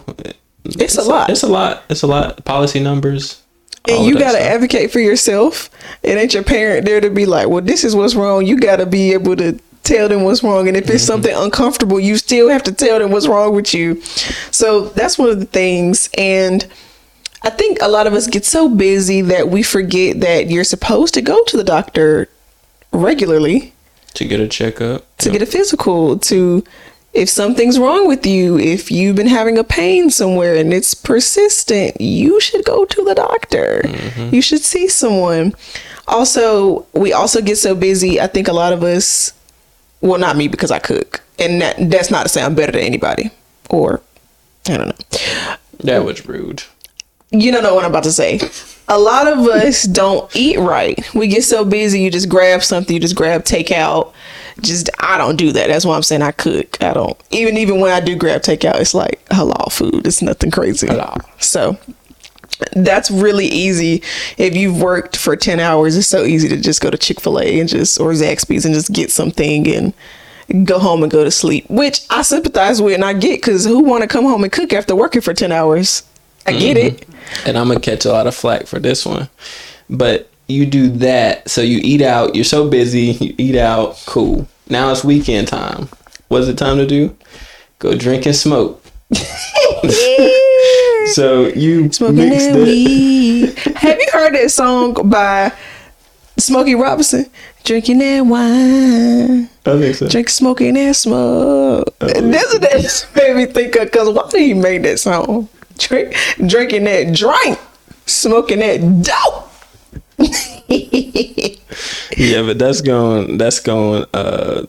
[0.66, 1.30] It's a lot.
[1.30, 1.84] It's a lot.
[1.90, 2.44] It's a lot.
[2.46, 3.42] Policy numbers.
[3.90, 5.70] and you got to advocate for yourself.
[6.04, 8.46] It ain't your parent there to be like, well, this is what's wrong.
[8.46, 10.68] You got to be able to tell them what's wrong.
[10.70, 10.94] And if Mm-hmm.
[10.96, 14.02] it's something uncomfortable, you still have to tell them what's wrong with you.
[14.52, 16.10] So that's one of the things.
[16.18, 16.66] And
[17.44, 21.14] I think a lot of us get so busy that we forget that you're supposed
[21.16, 22.30] to go to the doctor
[22.92, 23.74] regularly
[24.14, 25.06] to get a checkup.
[25.18, 26.64] to get a physical to
[27.14, 32.00] if something's wrong with you if you've been having a pain somewhere and it's persistent
[32.00, 33.82] you should go to the doctor.
[33.84, 34.34] Mm-hmm.
[34.36, 35.54] You should see someone.
[36.08, 39.34] Also we also get so busy i think a lot of us
[40.02, 42.82] well not me because i cook and that, that's not to say i'm better than
[42.82, 43.32] anybody
[43.70, 44.02] or
[44.68, 45.56] i don't know.
[45.80, 46.64] That was rude.
[47.34, 48.40] You don't know what I'm about to say.
[48.88, 50.98] A lot of us don't eat right.
[51.16, 54.14] We get so busy, you just grab something, you just grab takeout.
[54.62, 55.68] Just I don't do that.
[55.68, 56.82] That's why I'm saying I cook.
[56.82, 60.06] I don't even even when I do grab takeout, it's like halal food.
[60.06, 60.88] It's nothing crazy.
[60.88, 61.26] Halal.
[61.42, 61.78] So
[62.74, 64.04] that's really easy.
[64.38, 67.40] If you've worked for ten hours, it's so easy to just go to Chick Fil
[67.40, 71.32] A and just or Zaxby's and just get something and go home and go to
[71.32, 71.68] sleep.
[71.68, 74.72] Which I sympathize with and I get because who want to come home and cook
[74.72, 76.04] after working for ten hours?
[76.46, 76.96] I get mm-hmm.
[76.96, 77.08] it.
[77.46, 79.30] And I'm gonna catch a lot of flack for this one.
[79.90, 82.36] But you do that, so you eat out.
[82.36, 84.02] You're so busy, you eat out.
[84.06, 84.48] Cool.
[84.70, 85.90] Now it's weekend time.
[86.28, 87.16] What's it time to do?
[87.80, 88.84] Go drink and smoke.
[91.08, 93.58] So you Smoking mix that weed.
[93.76, 95.52] Have you heard that song by
[96.38, 97.30] Smokey Robinson,
[97.64, 100.08] drinking that wine, I think so.
[100.08, 101.94] drink smoking that smoke.
[102.00, 102.22] That's
[102.54, 103.92] what that made me think of.
[103.92, 105.50] Cause why did he make that song?
[105.78, 106.16] Drink,
[106.46, 107.60] drinking that drink,
[108.06, 109.50] smoking that dope.
[112.16, 113.38] Yeah, but that's going.
[113.40, 114.06] That's going.
[114.14, 114.68] Uh,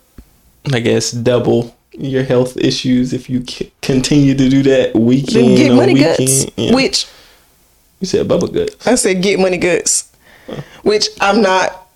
[0.73, 5.71] I guess double your health issues if you c- continue to do that weekend Get
[5.71, 6.17] on money weekend.
[6.19, 6.75] guts, Yeah.
[6.75, 7.07] which
[8.01, 8.87] you said bubble guts.
[8.87, 10.11] I said get money goods,
[10.83, 11.87] which I'm not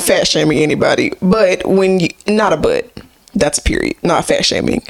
[0.00, 2.90] fat shaming anybody, but when you not a but,
[3.36, 4.82] that's period, not fat shaming.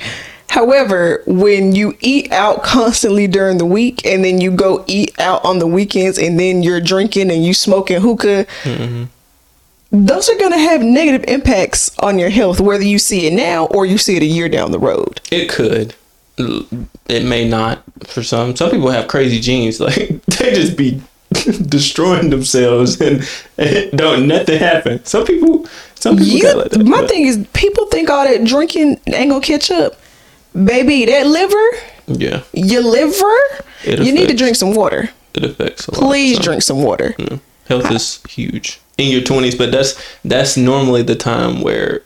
[0.51, 5.45] However, when you eat out constantly during the week and then you go eat out
[5.45, 9.05] on the weekends and then you're drinking and you smoking hookah, mm-hmm.
[9.93, 13.67] those are going to have negative impacts on your health, whether you see it now
[13.67, 15.21] or you see it a year down the road.
[15.31, 15.95] It could.
[16.39, 18.57] It may not for some.
[18.57, 19.81] Some people have crazy genes.
[19.89, 21.03] Like they just be
[21.69, 23.29] destroying themselves and,
[23.59, 25.05] and don't nothing happen.
[25.05, 25.67] Some people.
[25.95, 26.87] Some people You, like that.
[26.87, 29.95] my but- thing is, people think all that drinking ain't gonna catch up.
[30.53, 31.67] Baby, that liver,
[32.07, 33.37] Yeah, your liver,
[33.85, 35.11] It you need to drink some water.
[35.35, 36.01] it affects a lot.
[36.01, 37.15] Please drink some water.
[37.19, 37.39] yeah.
[37.69, 39.95] Health is huge in your twenties, but that's
[40.25, 42.03] that's normally the time where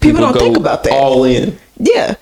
[0.00, 0.92] People don't think about that.
[0.92, 1.58] All in.
[1.78, 2.16] Yeah.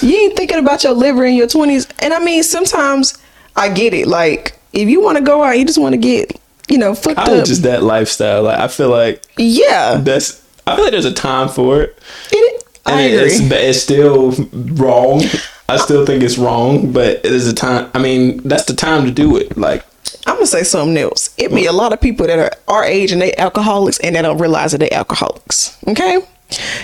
[0.00, 1.90] you ain't thinking about your liver in your 20s.
[1.98, 3.18] And I mean, sometimes
[3.56, 4.06] I get it.
[4.06, 6.38] Like, if you want to go out, you just want to get,
[6.68, 7.44] you know, fucked I up.
[7.46, 8.44] just that lifestyle.
[8.44, 9.96] Like I feel like yeah.
[9.96, 10.42] that's.
[10.66, 11.98] I feel like there's a time for it.
[12.30, 13.26] It- I agree.
[13.26, 14.32] it's, it's still
[14.74, 15.22] wrong.
[15.68, 17.90] I still think it's wrong, but it is a time.
[17.94, 19.56] I mean, that's the time to do it.
[19.56, 19.84] Like,
[20.26, 21.34] I'm gonna say something else.
[21.38, 24.22] It be a lot of people that are our age and they alcoholics and they
[24.22, 25.78] don't realize that they're alcoholics.
[25.88, 26.20] Okay?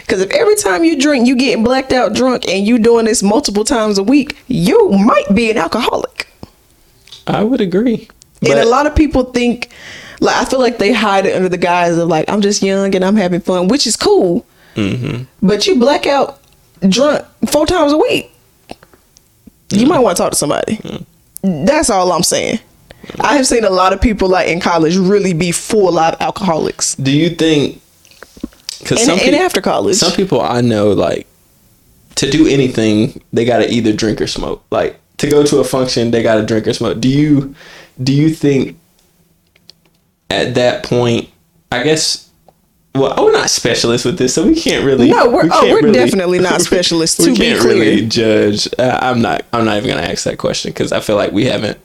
[0.00, 3.22] Because if every time you drink, you getting blacked out drunk and you doing this
[3.22, 6.26] multiple times a week, you might be an alcoholic.
[7.26, 8.08] I would agree.
[8.42, 9.70] and a lot of people think,
[10.20, 12.94] like, I feel like they hide it under the guise of like, I'm just young
[12.94, 14.46] and I'm having fun, which is cool.
[14.76, 15.24] Mm-hmm.
[15.46, 16.40] But you black out
[16.88, 18.32] drunk four times a week.
[19.70, 20.80] You might want to talk to somebody.
[21.42, 22.58] That's all I'm saying.
[23.20, 26.94] I have seen a lot of people like in college really be full out alcoholics,
[26.96, 27.80] Do you think?
[28.78, 31.26] Because some and peop- after college, some people I know like
[32.16, 34.64] to do anything they got to either drink or smoke.
[34.70, 37.00] Like to go to a function, they got to drink or smoke.
[37.00, 37.54] Do you
[38.02, 38.78] do you think
[40.30, 41.28] at that point?
[41.72, 42.29] I guess.
[42.94, 45.10] Well, we're not specialists with this, so we can't really.
[45.10, 48.68] No, we're- we oh, we're definitely not specialists, we to be can't really judge.
[48.78, 49.44] Uh, I'm not.
[49.52, 51.78] I'm not even gonna ask that question because I feel like we haven't.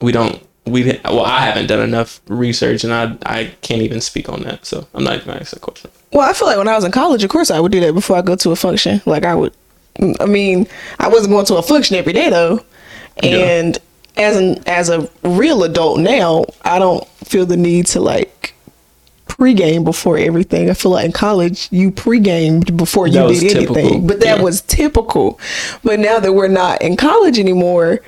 [0.00, 0.42] We don't.
[0.66, 4.66] We well, I haven't done enough research, and I I can't even speak on that.
[4.66, 5.90] So I'm not even gonna ask that question.
[6.12, 7.92] well, I feel like when I was in college, of course, I would do that
[7.94, 9.00] before I go to a function.
[9.06, 9.54] Like I would,
[10.18, 10.66] I mean,
[10.98, 12.64] I wasn't going to a function every day though,
[13.22, 13.78] and
[14.16, 18.54] as an as a real adult now, I don't feel the need to like
[19.40, 20.68] pregame before everything.
[20.70, 24.36] I feel like in college you pregamed before you That did typical, anything, but that
[24.38, 24.42] yeah.
[24.42, 25.40] was typical.
[25.82, 28.00] But now that we're not in college anymore,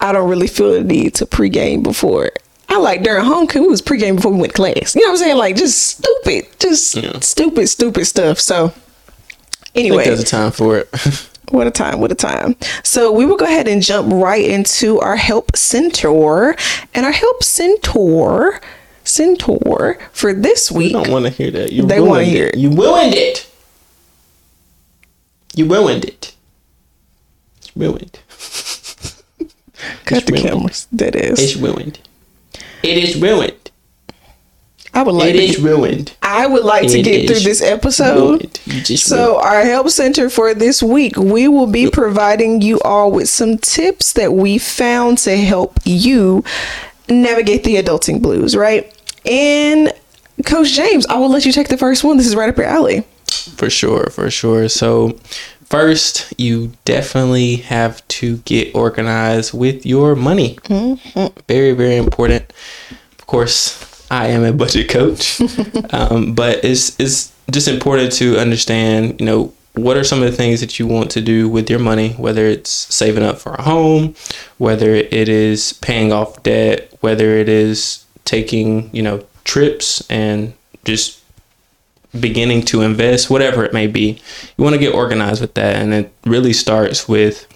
[0.00, 2.30] I don't really feel the need to pregame before.
[2.68, 4.94] I like during homecoming, we was pregame before we went to class.
[4.94, 5.36] You know what I'm saying?
[5.36, 7.18] Like just stupid, just Yeah.
[7.20, 8.38] stupid, stupid stuff.
[8.38, 8.72] So
[9.74, 10.88] anyway, there's a time for it.
[11.50, 12.54] what a time, what a time.
[12.84, 16.54] So we will go ahead and jump right into our help centaur.
[16.94, 18.60] And our help centaur,
[19.10, 20.92] centaur for this week.
[20.92, 21.72] don't want to hear that.
[21.72, 22.56] You They wanna hear it.
[22.56, 23.46] You ruined it.
[25.54, 26.34] You ruined it.
[27.58, 28.18] It's ruined.
[30.04, 30.48] Cut the ruined.
[30.48, 30.86] cameras.
[30.92, 31.38] That is.
[31.38, 31.98] It's ruined.
[32.82, 33.70] It is ruined.
[34.92, 36.12] I would like It to is ruined.
[36.20, 38.50] I would like to get through this episode.
[38.66, 38.86] ruined.
[38.98, 43.56] So, our help center for this week, we will be providing you all with some
[43.58, 46.42] tips that we found to help you
[47.08, 48.92] navigate the adulting blues, right?
[49.26, 49.92] And
[50.46, 52.16] Coach James, I will let you take the first one.
[52.16, 53.04] This is right up your alley.
[53.56, 54.68] For sure, for sure.
[54.68, 55.18] So,
[55.64, 60.58] first, you definitely have to get organized with your money.
[61.48, 62.52] Very, very important.
[63.18, 65.40] Of course, I am a budget coach,
[65.92, 69.20] um, but it's it's just important to understand.
[69.20, 71.78] You know, what are some of the things that you want to do with your
[71.78, 72.10] money?
[72.12, 74.14] Whether it's saving up for a home,
[74.58, 80.54] whether it is paying off debt, whether it is taking you know trips and
[80.84, 81.20] just
[82.18, 84.20] beginning to invest, whatever it may be.
[84.56, 85.76] You want to get organized with that.
[85.76, 87.46] And it really starts with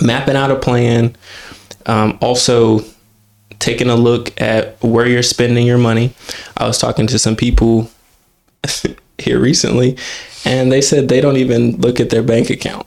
[0.00, 1.14] mapping out a plan.
[1.84, 2.80] Um, also,
[3.58, 6.14] taking a look at where you're spending your money.
[6.56, 7.90] I was talking to some people
[9.18, 9.96] here recently,
[10.44, 12.86] and they said they don't even look at their bank account.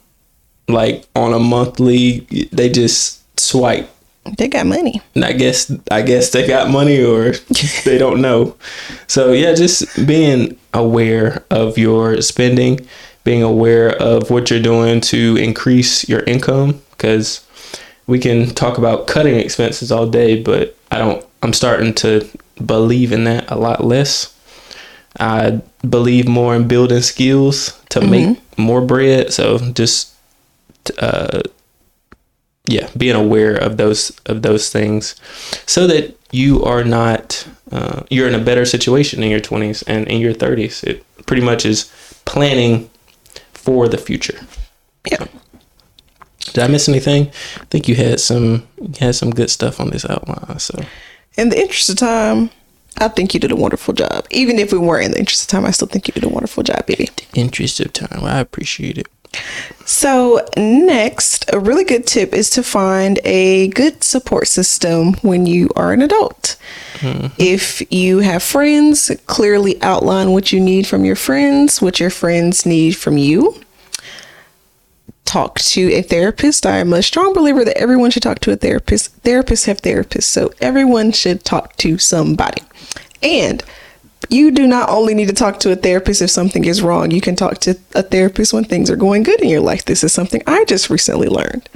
[0.68, 3.90] Like on a monthly, they just swipe
[4.38, 5.02] They got money.
[5.14, 7.32] And I guess I guess they got money or
[7.86, 8.56] they don't know.
[9.08, 12.80] So yeah, just being aware of your spending,
[13.24, 17.46] being aware of what you're doing to increase your income because
[18.08, 22.28] we can talk about cutting expenses all day, but I don't I'm starting to
[22.66, 24.34] believe in that a lot less.
[25.20, 29.32] I believe more in building skills to make more bread.
[29.32, 30.14] So just
[31.00, 31.42] uh,
[32.68, 35.16] yeah, being aware of those of those things,
[35.66, 40.08] so that you are not uh, you're in a better situation in your 20s and
[40.08, 40.84] in your 30s.
[40.84, 41.92] It pretty much is
[42.26, 42.90] planning
[43.54, 44.40] for the future.
[45.10, 45.26] Yeah.
[46.54, 47.28] Did I miss anything?
[47.60, 50.60] I think you had some you had some good stuff on this outline.
[50.60, 50.84] So
[51.38, 52.50] In the interest of time,
[52.98, 54.26] I think you did a wonderful job.
[54.32, 56.30] Even if we weren't in the interest of time, I still think you did a
[56.30, 57.10] wonderful job, baby.
[57.34, 59.08] interest of time, I appreciate it.
[59.86, 65.70] So, next, a really good tip is to find a good support system when you
[65.76, 66.58] are an adult.
[66.96, 67.28] Mm-hmm.
[67.38, 72.66] If you have friends, clearly outline what you need from your friends, what your friends
[72.66, 73.62] need from you.
[75.26, 76.66] Talk to a therapist.
[76.66, 79.22] I am a strong believer that everyone should talk to a therapist.
[79.22, 82.64] Therapists have therapists, so everyone should talk to somebody.
[83.22, 83.64] And
[84.30, 87.12] you do not only need to talk to a therapist if something is wrong.
[87.12, 89.86] You can talk to a therapist when things are going good in your life.
[89.86, 91.70] This is something I just recently learned.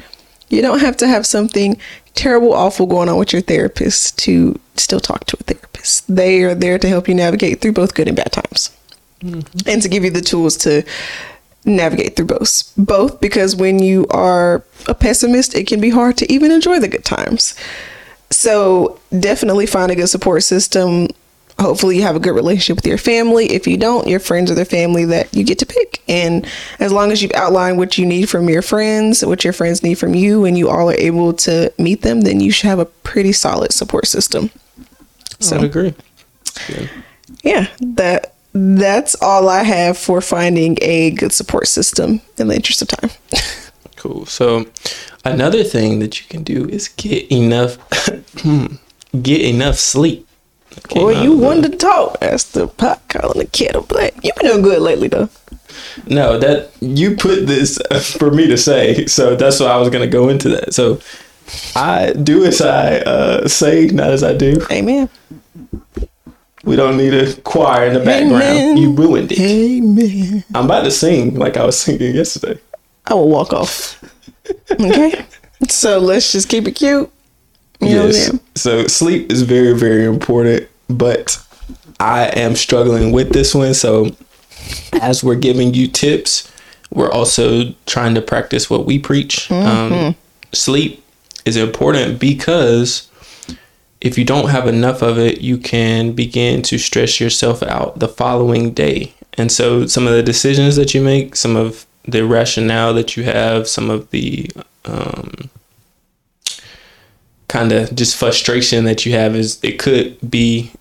[0.49, 1.77] You don't have to have something
[2.15, 6.13] terrible, awful going on with your therapist to still talk to a therapist.
[6.13, 8.75] They are there to help you navigate through both good and bad times
[9.21, 9.69] mm-hmm.
[9.69, 10.83] and to give you the tools to
[11.65, 12.73] navigate through both.
[12.77, 16.87] Both because when you are a pessimist, it can be hard to even enjoy the
[16.87, 17.55] good times.
[18.31, 21.07] So definitely find a good support system.
[21.59, 23.47] Hopefully you have a good relationship with your family.
[23.47, 26.01] If you don't, your friends are the family that you get to pick.
[26.07, 26.47] And
[26.79, 29.95] as long as you've outlined what you need from your friends, what your friends need
[29.95, 32.85] from you, and you all are able to meet them, then you should have a
[32.85, 34.51] pretty solid support system.
[35.39, 35.93] So, I would agree.
[36.69, 36.87] Yeah.
[37.43, 42.81] Yeah, that that's all I have for finding a good support system in the interest
[42.81, 43.11] of time.
[43.95, 44.25] Cool.
[44.25, 44.65] So
[45.25, 47.77] another thing that you can do is get enough
[49.21, 50.25] get enough sleep.
[50.89, 52.19] Boy, you wanted to talk.
[52.19, 54.13] That's the pot calling the kettle black.
[54.23, 55.29] You've been doing good lately, though.
[56.07, 57.79] No, that you put this
[58.17, 60.73] for me to say, so that's why I was gonna go into that.
[60.73, 60.99] So
[61.75, 64.61] I do as I uh, say, not as I do.
[64.71, 65.09] Amen.
[66.63, 68.43] We don't need a choir in the background.
[68.43, 68.77] Amen.
[68.77, 69.39] You ruined it.
[69.39, 70.43] Amen.
[70.53, 72.59] I'm about to sing like I was singing yesterday.
[73.05, 74.03] I will walk off.
[74.71, 75.25] Okay.
[75.69, 77.11] so let's just keep it cute.
[77.81, 78.39] You know what I'm yes.
[78.55, 81.41] So sleep is very, very important, but
[81.99, 83.73] I am struggling with this one.
[83.73, 84.15] So
[85.01, 86.51] as we're giving you tips,
[86.91, 89.51] we're also trying to practice what we preach.
[89.51, 90.15] Um,
[90.53, 91.03] sleep
[91.45, 93.09] is important because
[94.01, 98.07] if you don't have enough of it, you can begin to stress yourself out the
[98.07, 99.13] following day.
[99.33, 103.23] And so some of the decisions that you make, some of the rationale that you
[103.23, 104.49] have, some of the
[104.85, 105.49] um,
[107.49, 110.71] kind of just frustration that you have is it could be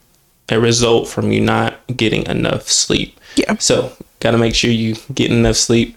[0.49, 3.19] a result from you not getting enough sleep.
[3.35, 3.57] Yeah.
[3.59, 5.97] So, got to make sure you get enough sleep.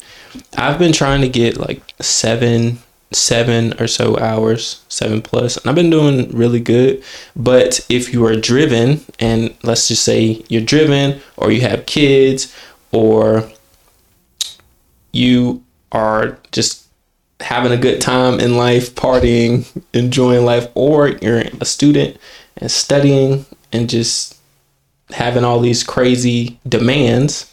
[0.58, 2.80] I've been trying to get like 7
[3.14, 7.04] 7 or so hours, 7 plus, and I've been doing really good.
[7.36, 12.56] But if you are driven and let's just say you're driven or you have kids
[12.92, 13.50] or
[15.12, 16.81] you are just
[17.42, 22.18] having a good time in life, partying, enjoying life, or you're a student
[22.58, 24.38] and studying and just
[25.12, 27.52] having all these crazy demands,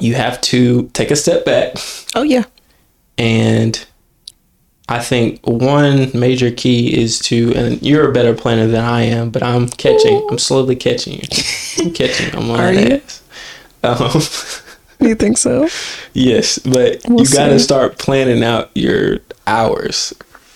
[0.00, 1.74] you have to take a step back.
[2.14, 2.44] Oh, yeah.
[3.16, 3.84] And
[4.88, 9.30] I think one major key is to, and you're a better planner than I am,
[9.30, 11.22] but I'm catching, I'm slowly catching you.
[11.78, 13.00] I'm catching, I'm on Are that you?
[13.02, 13.22] ass.
[13.82, 14.64] Um,
[15.08, 15.68] You think so?
[16.12, 20.12] yes, but We'll you got to start planning out your hours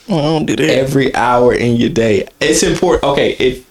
[0.08, 0.68] I don't do that.
[0.68, 2.28] every hour in your day.
[2.40, 3.04] It's important.
[3.04, 3.66] Okay, if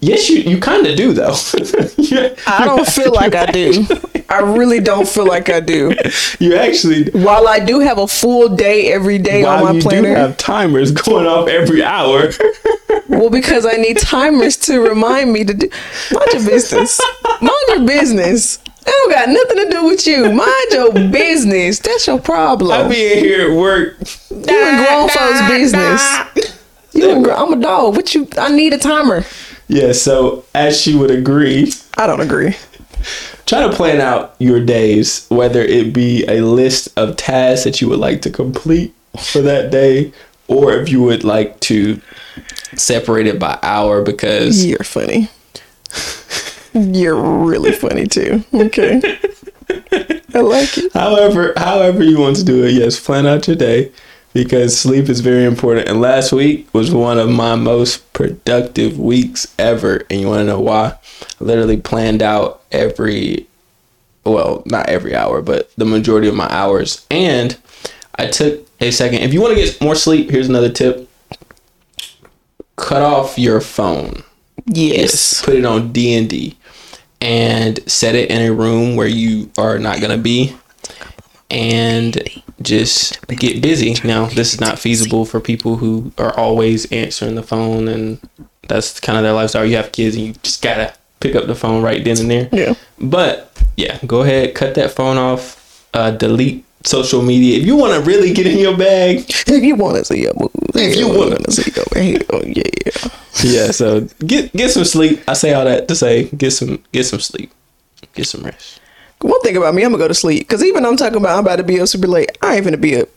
[0.00, 1.34] yes, you you kind of do though.
[2.46, 3.86] I don't feel like I do.
[4.28, 5.92] I really don't feel like I do.
[6.40, 9.88] you actually While I do have a full day every day on my you do
[9.88, 12.30] planner, have timers going off every hour.
[13.08, 15.68] well, because I need timers to remind me to do.
[16.12, 16.98] Mind your business.
[17.40, 18.58] Mind your business.
[18.84, 20.32] That don't got nothing to do with you.
[20.32, 21.78] Mind your business.
[21.78, 22.72] That's your problem.
[22.72, 23.96] I be in here at work.
[24.30, 26.02] you in grown folks' business.
[26.92, 27.96] You in I'm a dog.
[27.96, 28.28] What you?
[28.38, 29.24] I need a timer.
[29.68, 32.54] Yeah, so as she would agree, I don't agree.
[33.46, 37.88] try to plan out your days, whether it be a list of tasks that you
[37.88, 40.12] would like to complete for that day,
[40.48, 42.00] or if you would like to
[42.76, 45.28] separate it by hour because You're funny.
[46.74, 48.44] You're really funny too.
[48.54, 49.00] Okay.
[50.34, 50.92] I like it.
[50.92, 53.92] however however you want to do it yes plan out your day
[54.32, 59.54] because sleep is very important and last week was one of my most productive weeks
[59.58, 63.46] ever and you want to know why i literally planned out every
[64.24, 67.58] well not every hour but the majority of my hours and
[68.16, 71.08] i took a second if you want to get more sleep here's another tip
[72.76, 74.22] cut off your phone
[74.66, 75.42] Yes.
[75.44, 76.56] put it on d&d and
[77.90, 80.54] set it in a room where you are not going to be
[81.50, 82.22] and
[82.60, 83.96] just get busy.
[84.04, 88.18] Now this is not feasible for people who are always answering the phone and
[88.68, 89.64] that's kind of their lifestyle.
[89.64, 92.48] You have kids and you just gotta pick up the phone right then and there.
[92.52, 92.74] Yeah.
[92.98, 97.92] but yeah go ahead cut that phone off uh, delete social media if you want
[97.94, 101.08] to really get in your bag If you want to see your moves, If you
[101.08, 103.08] want wanna- see your hell yeah.
[103.44, 107.04] yeah so get get some sleep i say all that to say get some get
[107.04, 107.52] some sleep
[108.14, 108.80] get some rest
[109.20, 111.44] One thing about me, I'm gonna go to sleep because even I'm talking about I'm
[111.44, 112.36] about to be up super late.
[112.42, 113.08] I ain't gonna be up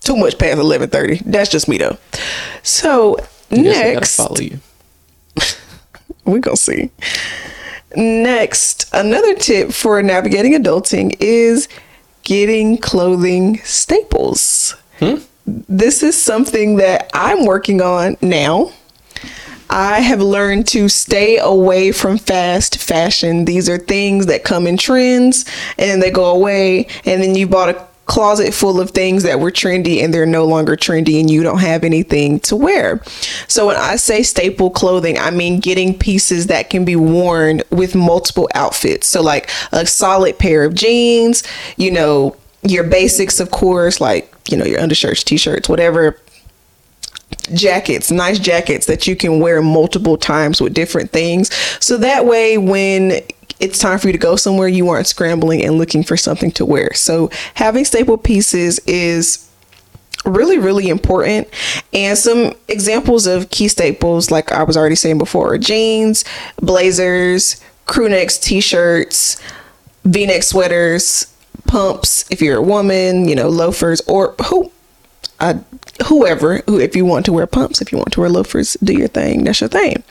[0.00, 1.20] too much past eleven thirty.
[1.24, 1.96] That's just me though.
[2.64, 3.16] So
[3.52, 4.58] I guess gotta next, follow you
[6.24, 6.90] we gonna see.
[7.94, 11.68] Next, another tip for navigating adulting is
[12.22, 14.76] getting clothing staples.
[14.98, 15.16] Hmm?
[15.46, 18.72] This is something that I'm working on now.
[19.68, 23.46] I have learned to stay away from fast fashion.
[23.46, 25.46] These are things that come in trends
[25.78, 29.50] and they go away, and then you bought a closet full of things that were
[29.50, 33.00] trendy and they're no longer trendy and you don't have anything to wear.
[33.48, 37.94] So when I say staple clothing, I mean getting pieces that can be worn with
[37.94, 39.06] multiple outfits.
[39.06, 41.42] So like a solid pair of jeans,
[41.76, 46.18] you know, your basics of course, like, you know, your undershirts, t-shirts, whatever
[47.54, 51.52] jackets, nice jackets that you can wear multiple times with different things.
[51.80, 53.20] So that way, when
[53.60, 56.64] it's time for you to go somewhere, you aren't scrambling and looking for something to
[56.64, 56.92] wear.
[56.94, 59.48] So having staple pieces is
[60.24, 61.48] really really important
[61.92, 66.24] and some examples of key staples like i was already saying before jeans
[66.60, 69.40] blazers crew necks t-shirts
[70.04, 71.34] v-neck sweaters
[71.66, 74.70] pumps if you're a woman you know loafers or who
[75.40, 75.54] uh,
[76.06, 78.92] whoever who if you want to wear pumps if you want to wear loafers do
[78.92, 79.44] your thing.
[79.44, 80.02] That's your thing.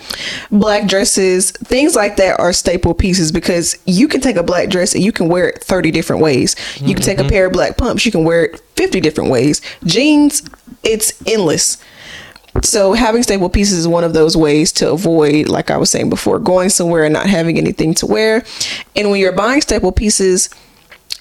[0.52, 4.94] Black dresses things like that are staple pieces because you can take a black dress
[4.94, 6.56] and you can wear it 30 different ways.
[6.80, 7.30] You can take a mm-hmm.
[7.30, 9.62] pair of black pumps you can wear it 50 different ways.
[9.84, 10.44] Jeans
[10.84, 11.78] it's endless.
[12.64, 16.10] So having staple pieces is one of those ways to avoid like i was saying
[16.10, 18.44] before going somewhere and not having anything to wear.
[18.96, 20.50] And when you're buying staple pieces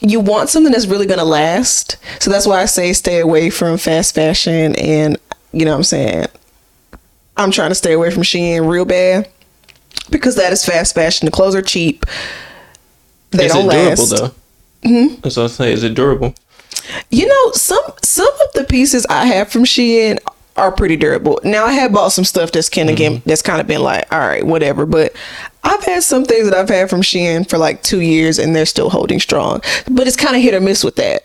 [0.01, 1.99] you want something that's really going to last.
[2.21, 5.19] So that's why I say stay away from fast fashion and
[5.53, 6.27] you know what I'm saying?
[7.37, 9.29] I'm trying to stay away from Shein real bad
[10.11, 11.27] because that is fast fashion.
[11.27, 12.05] The clothes are cheap.
[13.31, 14.11] They is don't it durable last.
[14.11, 14.35] though
[14.89, 15.21] mm-hmm.
[15.21, 16.35] that's what i say is it durable
[17.11, 20.19] You know, some some of the pieces I have from Shein
[20.61, 21.41] are pretty durable.
[21.43, 23.29] Now I have bought some stuff that's kind of Mm-hmm.
[23.29, 24.85] that's kind of been like, all right, whatever.
[24.87, 25.15] But
[25.65, 28.67] I've had some things that I've had from Shein for like two years and they're
[28.67, 29.61] still holding strong.
[29.91, 31.25] But it's kind of hit or miss with that.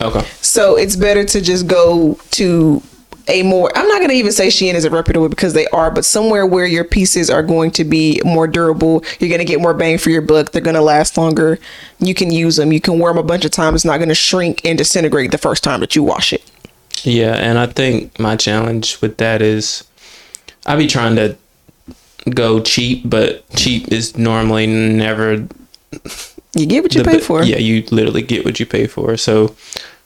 [0.00, 2.82] okay So it's better to just go to
[3.28, 6.04] a more I'm not gonna even say Shein is a reputable because they are, but
[6.04, 9.96] somewhere where your pieces are going to be more durable, you're gonna get more bang
[9.98, 11.58] for your buck, they're gonna last longer,
[12.00, 14.14] you can use them, you can wear them a bunch of times, it's not gonna
[14.14, 16.42] shrink and disintegrate the first time that you wash it.
[17.04, 19.84] Yeah, and I think my challenge with that is
[20.66, 21.36] I be trying to
[22.30, 25.46] go cheap, but cheap is normally never
[26.56, 27.42] You get what you the pay for.
[27.42, 29.16] Yeah, you literally get what you pay for.
[29.16, 29.48] So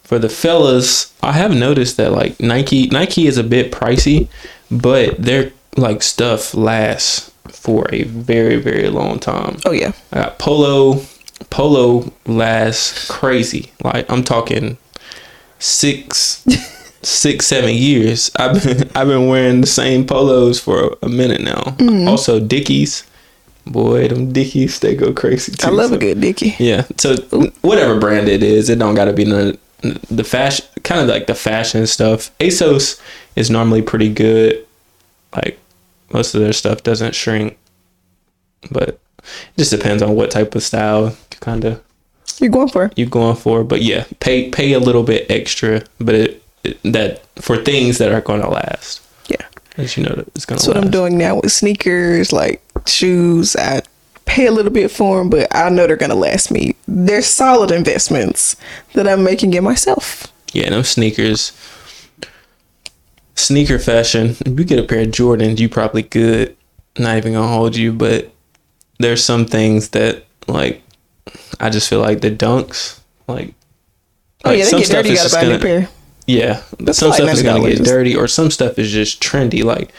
[0.02, 4.28] for the fellas, I have noticed that like Nike Nike is a bit pricey,
[4.70, 9.58] but their like stuff lasts for a very very long time.
[9.66, 9.92] Oh yeah.
[10.12, 11.02] I got Polo.
[11.50, 13.70] Polo lasts crazy.
[13.84, 14.76] Like I'm talking
[15.58, 16.44] six,
[17.02, 18.30] six, seven years.
[18.36, 21.62] I've been I've been wearing the same polos for a minute now.
[21.78, 22.08] Mm-hmm.
[22.08, 23.04] Also Dickies,
[23.66, 25.66] boy, them Dickies they go crazy too.
[25.66, 26.54] I love So- a good Dickie.
[26.58, 26.86] Yeah.
[26.96, 27.16] So
[27.62, 29.58] whatever brand it is, it don't got to be none
[30.10, 32.36] the fashion kind of like the fashion stuff.
[32.40, 33.00] ASOS
[33.36, 34.66] is normally pretty good.
[35.34, 35.58] Like
[36.12, 37.56] most of their stuff doesn't shrink,
[38.72, 39.00] but it
[39.56, 41.80] just depends on what type of style kind of
[42.40, 42.90] You're going for.
[42.96, 43.62] you're going for.
[43.62, 46.42] But yeah, pay pay a little bit extra, but it
[46.82, 49.02] that for things that are going to last.
[49.28, 49.46] Yeah.
[49.76, 50.84] As you know, it's going That's to what.
[50.84, 53.54] I'm doing now with sneakers, like shoes.
[53.56, 53.82] I
[54.24, 56.76] pay a little bit for them, but I know they're gonna last me.
[56.86, 58.56] They're solid investments
[58.92, 60.32] that I'm making in myself.
[60.52, 61.52] Yeah, no sneakers.
[63.34, 66.56] sneaker fashion, if you get a pair of Jordans, you probably good.
[66.98, 68.30] Not even gonna hold you, but
[68.98, 70.82] there's some things that like
[71.60, 73.54] I just feel like the dunks, like
[74.44, 75.08] Oh like, yeah, they get dirty.
[75.10, 75.88] You gotta buy a new pair.
[76.28, 79.64] Yeah, That's some stuff is gonna get dirty, or some stuff is just trendy.
[79.64, 79.90] Like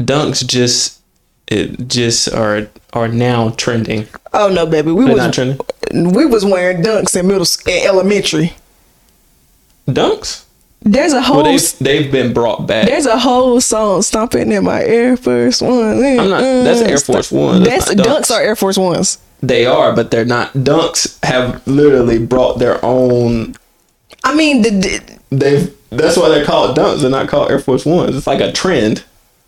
[0.00, 1.00] dunks, just
[1.48, 4.06] it just are are now trending.
[4.34, 5.58] Oh no, baby, we They're was trending.
[6.12, 8.52] we was wearing dunks in middle in elementary.
[9.88, 10.44] Dunks.
[10.84, 12.86] There's a whole Well, they've they've been brought back.
[12.88, 16.02] there's a whole song stomping in my Air Force One.
[16.04, 18.26] I'm not- that's Air Force One, that's That's dunks.
[18.26, 18.30] Dunks.
[18.34, 19.18] are Air Force Ones.
[19.44, 20.52] They are, but they're not.
[20.54, 23.54] Dunks have literally brought their own.
[24.24, 25.76] I mean, the, the, They've.
[25.90, 27.02] That's why they're called dunks.
[27.02, 28.16] They're not called Air Force Ones.
[28.16, 29.04] It's like a trend.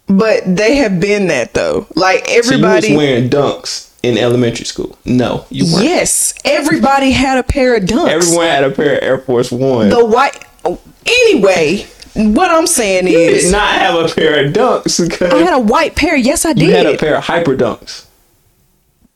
[0.06, 1.86] but they have been that though.
[1.94, 2.96] Like So you was everybody.
[2.96, 4.98] wearing dunks in elementary school?
[5.06, 5.84] No, you weren't.
[5.86, 8.08] yes, everybody had a pair of dunks.
[8.10, 9.94] Everyone had a pair of Air Force Ones.
[9.94, 10.44] the white.
[11.06, 15.54] Anyway, what I'm saying you is, did not have a pair of dunks I had
[15.54, 16.16] a white pair.
[16.16, 16.64] Yes, I did.
[16.64, 18.03] you had a pair of hyper dunks.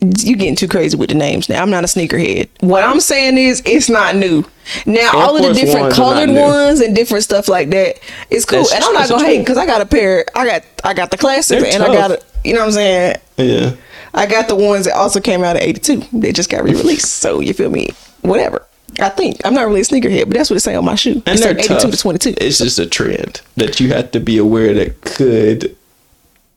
[0.00, 1.60] You getting too crazy with the names now.
[1.60, 2.48] I'm not a sneakerhead.
[2.60, 4.44] What I'm saying is it's not new.
[4.86, 7.98] Now all of the Force different ones colored ones and different stuff like that,
[8.30, 8.62] it's cool.
[8.62, 10.24] That's- and I'm not gonna hate because I got a pair.
[10.36, 12.72] I got I got the classic They're and I got a, you know what I'm
[12.72, 13.16] saying.
[13.38, 13.72] Yeah.
[14.14, 16.04] I got the ones that also came out of '82.
[16.12, 17.16] They just got re-released.
[17.16, 17.90] so you feel me?
[18.22, 18.64] Whatever.
[19.00, 21.22] I think I'm not really a sneakerhead, but that's what it say on my shoe.
[21.26, 21.90] And It they're 82 tough.
[21.90, 22.34] to 22.
[22.40, 25.76] It's just a trend that you have to be aware that could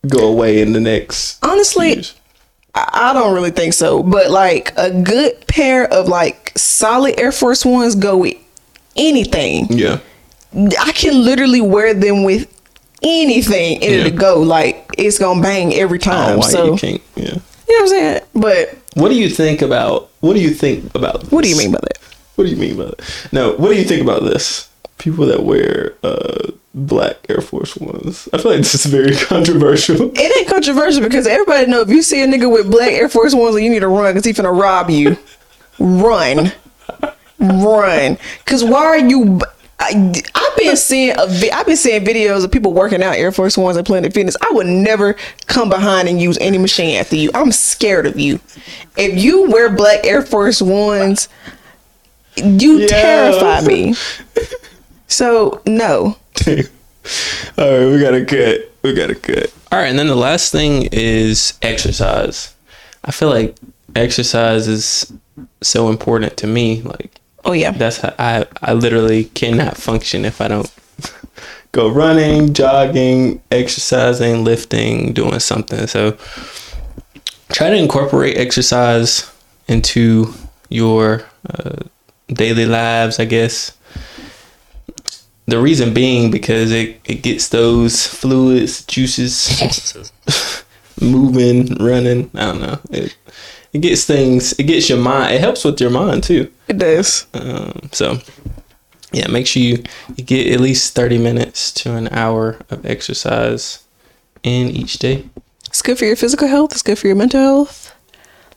[0.07, 1.43] go away in the next.
[1.43, 2.13] Honestly, years.
[2.73, 7.65] I don't really think so, but like a good pair of like solid Air Force
[7.65, 8.35] Ones go with
[8.95, 9.67] anything.
[9.69, 9.99] Yeah.
[10.55, 12.47] I can literally wear them with
[13.03, 14.05] anything and Yeah.
[14.05, 14.39] it'll go.
[14.41, 16.37] Like it's gonna bang every don't time.
[16.39, 17.01] why so you can't.
[17.15, 17.23] Yeah.
[17.25, 18.21] you know what I'm saying?
[18.35, 20.09] But What do you think about?
[20.21, 21.29] What do you think about?
[21.31, 21.97] what do you mean by that?
[22.35, 23.01] What do you mean by that?
[23.31, 23.53] No.
[23.53, 24.69] What do you think about this?
[25.01, 28.29] People that wear uh, black Air Force Ones.
[28.33, 30.11] I feel like this is very controversial.
[30.15, 33.33] It ain't controversial because everybody know if you see a nigga with black Air Force
[33.33, 35.17] Ones, you need to run because he finna rob you.
[35.79, 36.51] run,
[37.39, 38.17] run.
[38.45, 39.39] Cause why are you?
[39.79, 43.31] I, I've been seeing a vi- I've been seeing videos of people working out Air
[43.31, 44.37] Force Ones and Planet Fitness.
[44.39, 45.15] I would never
[45.47, 47.31] come behind and use any machine after you.
[47.33, 48.39] I'm scared of you.
[48.95, 51.27] If you wear black Air Force Ones,
[52.37, 52.87] you Yeah.
[52.87, 53.95] terrify me.
[55.11, 56.17] So no.
[56.47, 56.57] All
[57.57, 58.71] right, we got to cut.
[58.81, 59.53] We got to cut.
[59.71, 62.55] All right, and then the last thing is exercise.
[63.03, 63.55] I feel like
[63.95, 65.11] exercise is
[65.61, 66.81] so important to me.
[66.81, 67.71] Like Oh yeah.
[67.71, 70.71] that's how I I literally cannot function if I don't
[71.71, 75.87] go running, jogging, exercising, lifting, doing something.
[75.87, 76.17] So
[77.51, 79.29] try to incorporate exercise
[79.67, 80.33] into
[80.69, 81.77] your uh,
[82.29, 83.77] daily lives, I guess.
[85.51, 90.13] The reason being because it, it gets those fluids, juices
[91.01, 92.31] moving, running.
[92.33, 92.79] I don't know.
[92.89, 93.17] It,
[93.73, 96.49] it gets things, it gets your mind, it helps with your mind too.
[96.69, 97.27] It does.
[97.33, 98.19] Um, so,
[99.11, 99.83] yeah, make sure you,
[100.15, 103.83] you get at least 30 minutes to an hour of exercise
[104.43, 105.29] in each day.
[105.67, 106.71] It's good for your physical health.
[106.71, 107.80] It's good for your mental health.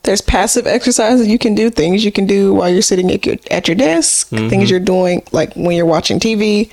[0.05, 3.25] There's passive exercise that you can do, things you can do while you're sitting at
[3.25, 4.49] your, at your desk, mm-hmm.
[4.49, 6.71] things you're doing like when you're watching TV.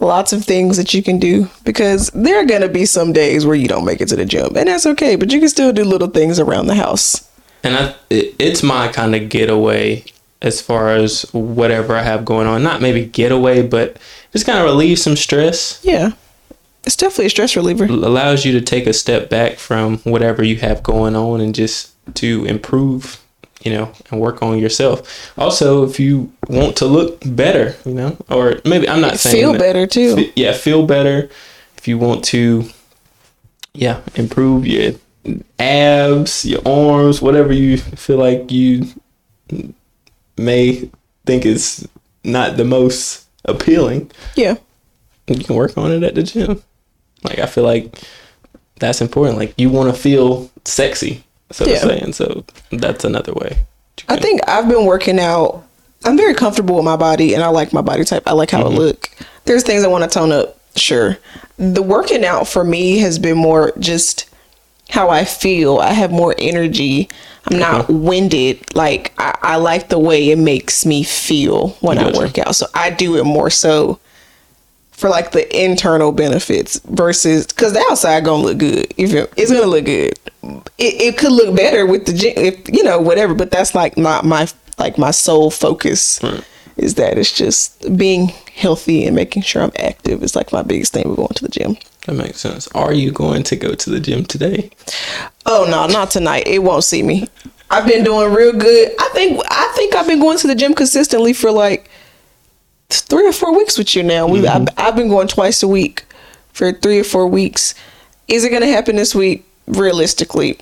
[0.00, 3.46] Lots of things that you can do because there are going to be some days
[3.46, 5.72] where you don't make it to the gym, and that's okay, but you can still
[5.72, 7.30] do little things around the house.
[7.62, 10.04] And I, it, it's my kind of getaway
[10.42, 12.62] as far as whatever I have going on.
[12.62, 13.98] Not maybe getaway, but
[14.32, 15.80] just kind of relieve some stress.
[15.82, 16.10] Yeah.
[16.86, 17.84] It's definitely a stress reliever.
[17.84, 21.92] allows you to take a step back from whatever you have going on and just
[22.16, 23.20] to improve
[23.62, 28.14] you know and work on yourself also if you want to look better you know
[28.28, 30.16] or maybe i'm not saying Feel that- better too.
[30.16, 31.30] Fe- yeah feel better
[31.78, 32.64] if you want to
[33.72, 34.92] yeah improve your
[35.58, 38.86] abs your arms whatever you feel like you
[40.36, 40.90] may
[41.24, 41.88] think is
[42.22, 44.56] not the most appealing Yeah.
[45.26, 46.62] you can work on it at the gym.
[47.24, 47.98] Like I feel like
[48.80, 49.38] that's important.
[49.38, 51.74] Like you want to feel sexy, so Yeah.
[51.74, 53.56] to say, and so that's another way.
[54.08, 55.64] I think I've been working out.
[56.04, 58.24] I'm very comfortable with my body and I like my body type.
[58.26, 58.76] I like how Mm-hmm.
[58.76, 59.10] it look.
[59.46, 61.16] There's things I want to tone up, sure.
[61.56, 64.28] The working out for me has been more just
[64.90, 65.78] how I feel.
[65.78, 67.08] I have more energy.
[67.50, 68.74] I'm not winded.
[68.74, 72.54] Like I, I like the way it makes me feel when I work out.
[72.56, 73.98] So I do it more so
[74.94, 78.92] for like the internal benefits versus because the outside gonna look good.
[78.96, 82.68] If it, it's gonna look good, it, it could look better with the gym, if
[82.68, 83.34] you know whatever.
[83.34, 86.20] But that's like not my like my sole focus.
[86.76, 90.92] is that it's just being healthy and making sure I'm active is like my biggest
[90.92, 91.76] thing with going to the gym.
[92.06, 92.68] That makes sense.
[92.68, 94.70] Are you going to go to the gym today?
[95.46, 96.46] Oh no, not tonight.
[96.46, 97.28] It won't see me.
[97.70, 98.92] I've been doing real good.
[99.00, 101.90] I think I think I've been going to the gym consistently for like
[102.90, 104.26] three or four weeks with you now.
[104.26, 104.68] We mm-hmm.
[104.78, 106.04] I've, I've been going twice a week
[106.52, 107.74] for three or four weeks.
[108.28, 109.46] Is it gonna happen this week?
[109.66, 110.58] Realistically,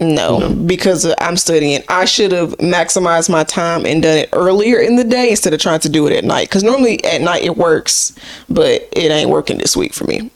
[0.00, 1.82] no, because I'm studying.
[1.88, 5.60] I should have maximized my time and done it earlier in the day instead of
[5.60, 6.48] trying to do it at night.
[6.48, 8.14] Because normally at night it works,
[8.48, 10.30] but it ain't working this week for me.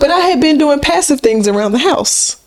[0.00, 2.42] But I had been doing passive things around the house.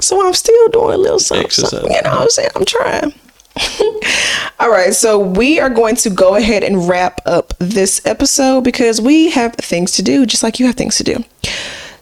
[0.00, 1.46] So I'm still doing a little something.
[1.46, 1.70] Exercise.
[1.70, 2.50] something, you know what I'm saying?
[2.54, 3.12] I'm trying.
[4.60, 9.00] All right, so we are going to go ahead and wrap up this episode because
[9.00, 11.24] we have things to do, just like you have things to do.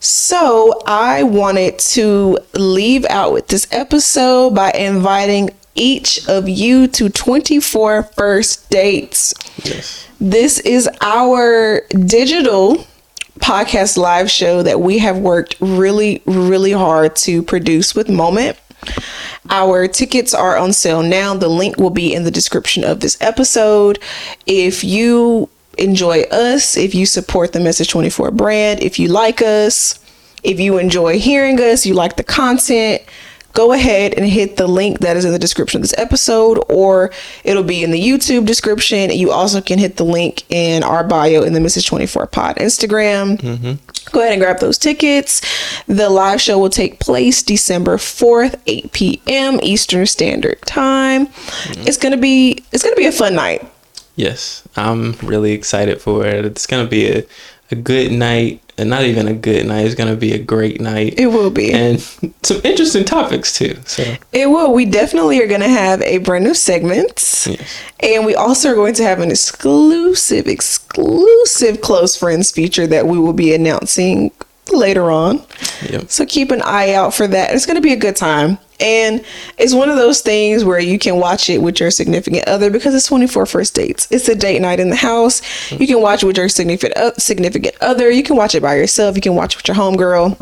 [0.00, 7.08] So I wanted to leave out with this episode by inviting each of you to
[7.08, 9.32] 24 first dates.
[9.64, 10.06] Yes.
[10.20, 12.86] This is our digital
[13.38, 18.58] podcast live show that we have worked really, really hard to produce with Moment.
[19.50, 21.34] Our tickets are on sale now.
[21.34, 23.98] The link will be in the description of this episode.
[24.46, 29.98] If you enjoy us, if you support the Message 24 brand, if you like us,
[30.42, 33.02] if you enjoy hearing us, you like the content,
[33.52, 37.10] go ahead and hit the link that is in the description of this episode, or
[37.44, 39.10] it'll be in the YouTube description.
[39.10, 43.36] You also can hit the link in our bio in the Message 24 Pod Instagram.
[43.38, 43.91] Mm-hmm.
[44.10, 45.40] Go ahead and grab those tickets.
[45.86, 49.60] The live show will take place December 4th, 8 p.m.
[49.62, 51.26] Eastern Standard Time.
[51.26, 51.86] Mm-hmm.
[51.86, 53.66] It's gonna be it's gonna be a fun night.
[54.16, 56.44] Yes, I'm really excited for it.
[56.44, 57.24] It's gonna be a,
[57.72, 59.84] a good night, and not even a good night.
[59.86, 61.72] It's gonna be a great night, It will be.
[61.72, 62.00] and
[62.42, 63.76] some interesting topics too.
[63.86, 64.02] So
[64.32, 64.72] It will.
[64.72, 67.08] We definitely are going to have a brand new segment.
[67.46, 67.48] Yes.
[68.00, 73.18] And we also are going to have an exclusive, exclusive close friends feature that we
[73.18, 74.30] will be announcing
[74.72, 75.42] later on.
[75.90, 76.10] Yep.
[76.10, 77.54] So keep an eye out for that.
[77.54, 78.58] It's going to be a good time.
[78.82, 79.24] And
[79.58, 82.94] it's one of those things where you can watch it with your significant other because
[82.94, 84.08] it's 24 first dates.
[84.10, 85.40] It's a date night in the house.
[85.70, 88.10] You can watch it with your significant uh, significant other.
[88.10, 89.14] You can watch it by yourself.
[89.16, 90.40] You can watch it with your homegirl.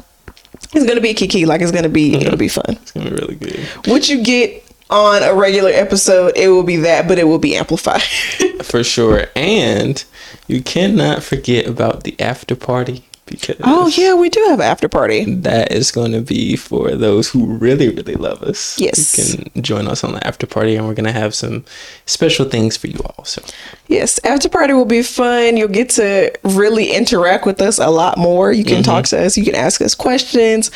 [0.72, 2.64] It's gonna be kiki, like it's gonna be it'll be fun.
[2.68, 3.60] it's gonna be really good.
[3.86, 7.56] What you get on a regular episode, it will be that, but it will be
[7.56, 8.02] amplified.
[8.62, 9.26] for sure.
[9.36, 10.02] And
[10.48, 14.88] you cannot forget about the after party because oh yeah, we do have an after
[14.88, 15.24] party.
[15.36, 18.78] that is going to be for those who really, really love us.
[18.78, 19.16] Yes.
[19.16, 21.64] You can join us on the after party, and we're going to have some
[22.06, 23.24] special things for you all.
[23.24, 23.42] So,
[23.88, 25.56] Yes, after party will be fun.
[25.56, 28.52] You'll get to really interact with us a lot more.
[28.52, 29.16] You can talk mm-hmm.
[29.16, 30.70] to us, you can ask us questions.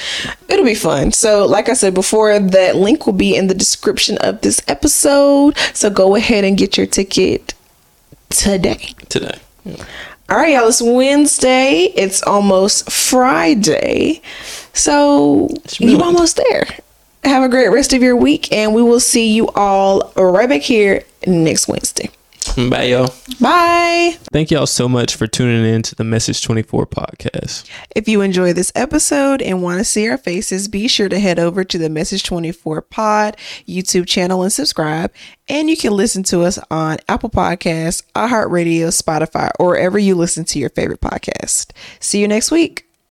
[0.49, 1.13] It'll be fun.
[1.13, 5.57] So, like I said before, that link will be in the description of this episode.
[5.75, 7.55] So, go ahead and get your ticket
[8.31, 8.95] today.
[9.09, 9.39] today.
[9.65, 9.85] Yeah.
[10.31, 10.69] All right, y'all.
[10.69, 11.93] It's Wednesday.
[11.95, 14.23] It's almost Friday.
[14.73, 15.49] So
[15.79, 16.67] you're almost there.
[17.25, 20.63] Have a great rest of your week, and we will see you all right back
[20.63, 22.09] here next Wednesday.
[22.57, 23.13] Bye, y'all.
[23.41, 24.17] Bye.
[24.33, 27.69] Thank y'all so much for tuning in to the Message 24 podcast.
[27.97, 31.41] If you enjoy this episode and want to see our faces, be sure to head
[31.41, 33.37] over to the Message 24 Pod
[33.67, 35.13] YouTube channel and subscribe.
[35.49, 40.45] And you can listen to us on Apple Podcasts, iHeartRadio, Spotify, or wherever you listen
[40.45, 41.73] to your favorite podcast.
[41.99, 42.84] See you next week.